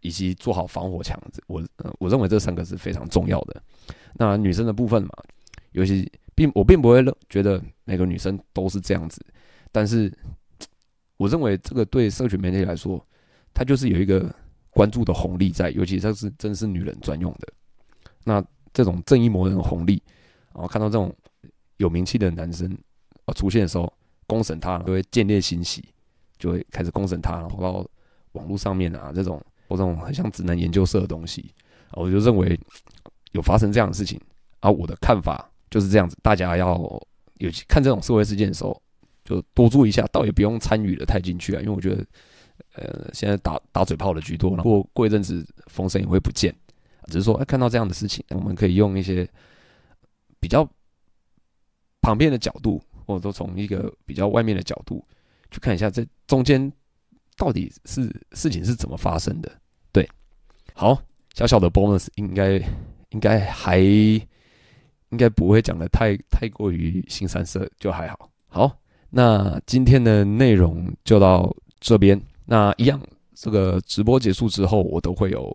[0.00, 1.16] 以及做好防火墙。
[1.46, 1.62] 我
[2.00, 3.62] 我认为这三个是非常重要的。
[4.14, 5.10] 那女生的部分嘛，
[5.72, 9.24] 尤其并我并不会觉得每个女生都是这样子，
[9.70, 10.12] 但是。
[11.18, 13.04] 我认为这个对社群媒体来说，
[13.52, 14.32] 它就是有一个
[14.70, 17.48] 关注的红利在，尤其它是真是女人专用的。
[18.24, 20.02] 那这种正义魔人的红利，
[20.52, 21.14] 然后看到这种
[21.78, 22.70] 有名气的男生
[23.24, 23.92] 啊出现的时候，
[24.26, 25.84] 公审他就会见猎心喜，
[26.38, 27.86] 就会开始公审他，然后到
[28.32, 31.52] 网络上面啊这种或这种很像直男研究社的东西，
[31.92, 32.58] 我就认为
[33.32, 34.20] 有发生这样的事情。
[34.60, 36.76] 而我的看法就是这样子，大家要
[37.38, 38.80] 尤其看这种社会事件的时候。
[39.24, 42.02] 就多注意一下，倒也不用参与的太进去啊，因为我觉得，
[42.78, 46.54] 呃，现在打打嘴炮的居多，然后过一阵子风声也会不见，
[47.06, 49.28] 只是说，哎，看到这样的事情，我们可以用一些
[50.40, 50.68] 比较
[52.00, 55.04] 旁边的角度，或者说从一个比较外面的角度
[55.50, 56.72] 去看一下，这中间
[57.36, 59.50] 到底是事情是怎么发生的。
[59.92, 60.08] 对，
[60.74, 61.02] 好，
[61.34, 62.56] 小小的 bonus 应该
[63.10, 68.78] 应该还应该不会讲的太太过于新三色，就还好，好。
[69.10, 72.20] 那今天的内容就到这边。
[72.50, 72.98] 那一样，
[73.34, 75.54] 这个直播结束之后，我都会有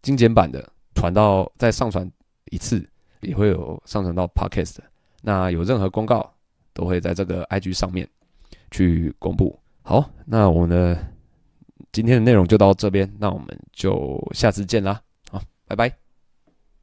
[0.00, 2.10] 精简版的传到，再上传
[2.46, 2.88] 一次，
[3.20, 4.78] 也会有上传到 Podcast。
[5.20, 6.34] 那有任何公告，
[6.72, 8.08] 都会在这个 IG 上面
[8.70, 9.58] 去公布。
[9.82, 11.12] 好，那我们的
[11.92, 14.98] 今天的内容就到这边，那我们就下次见啦。
[15.30, 16.03] 好，拜拜。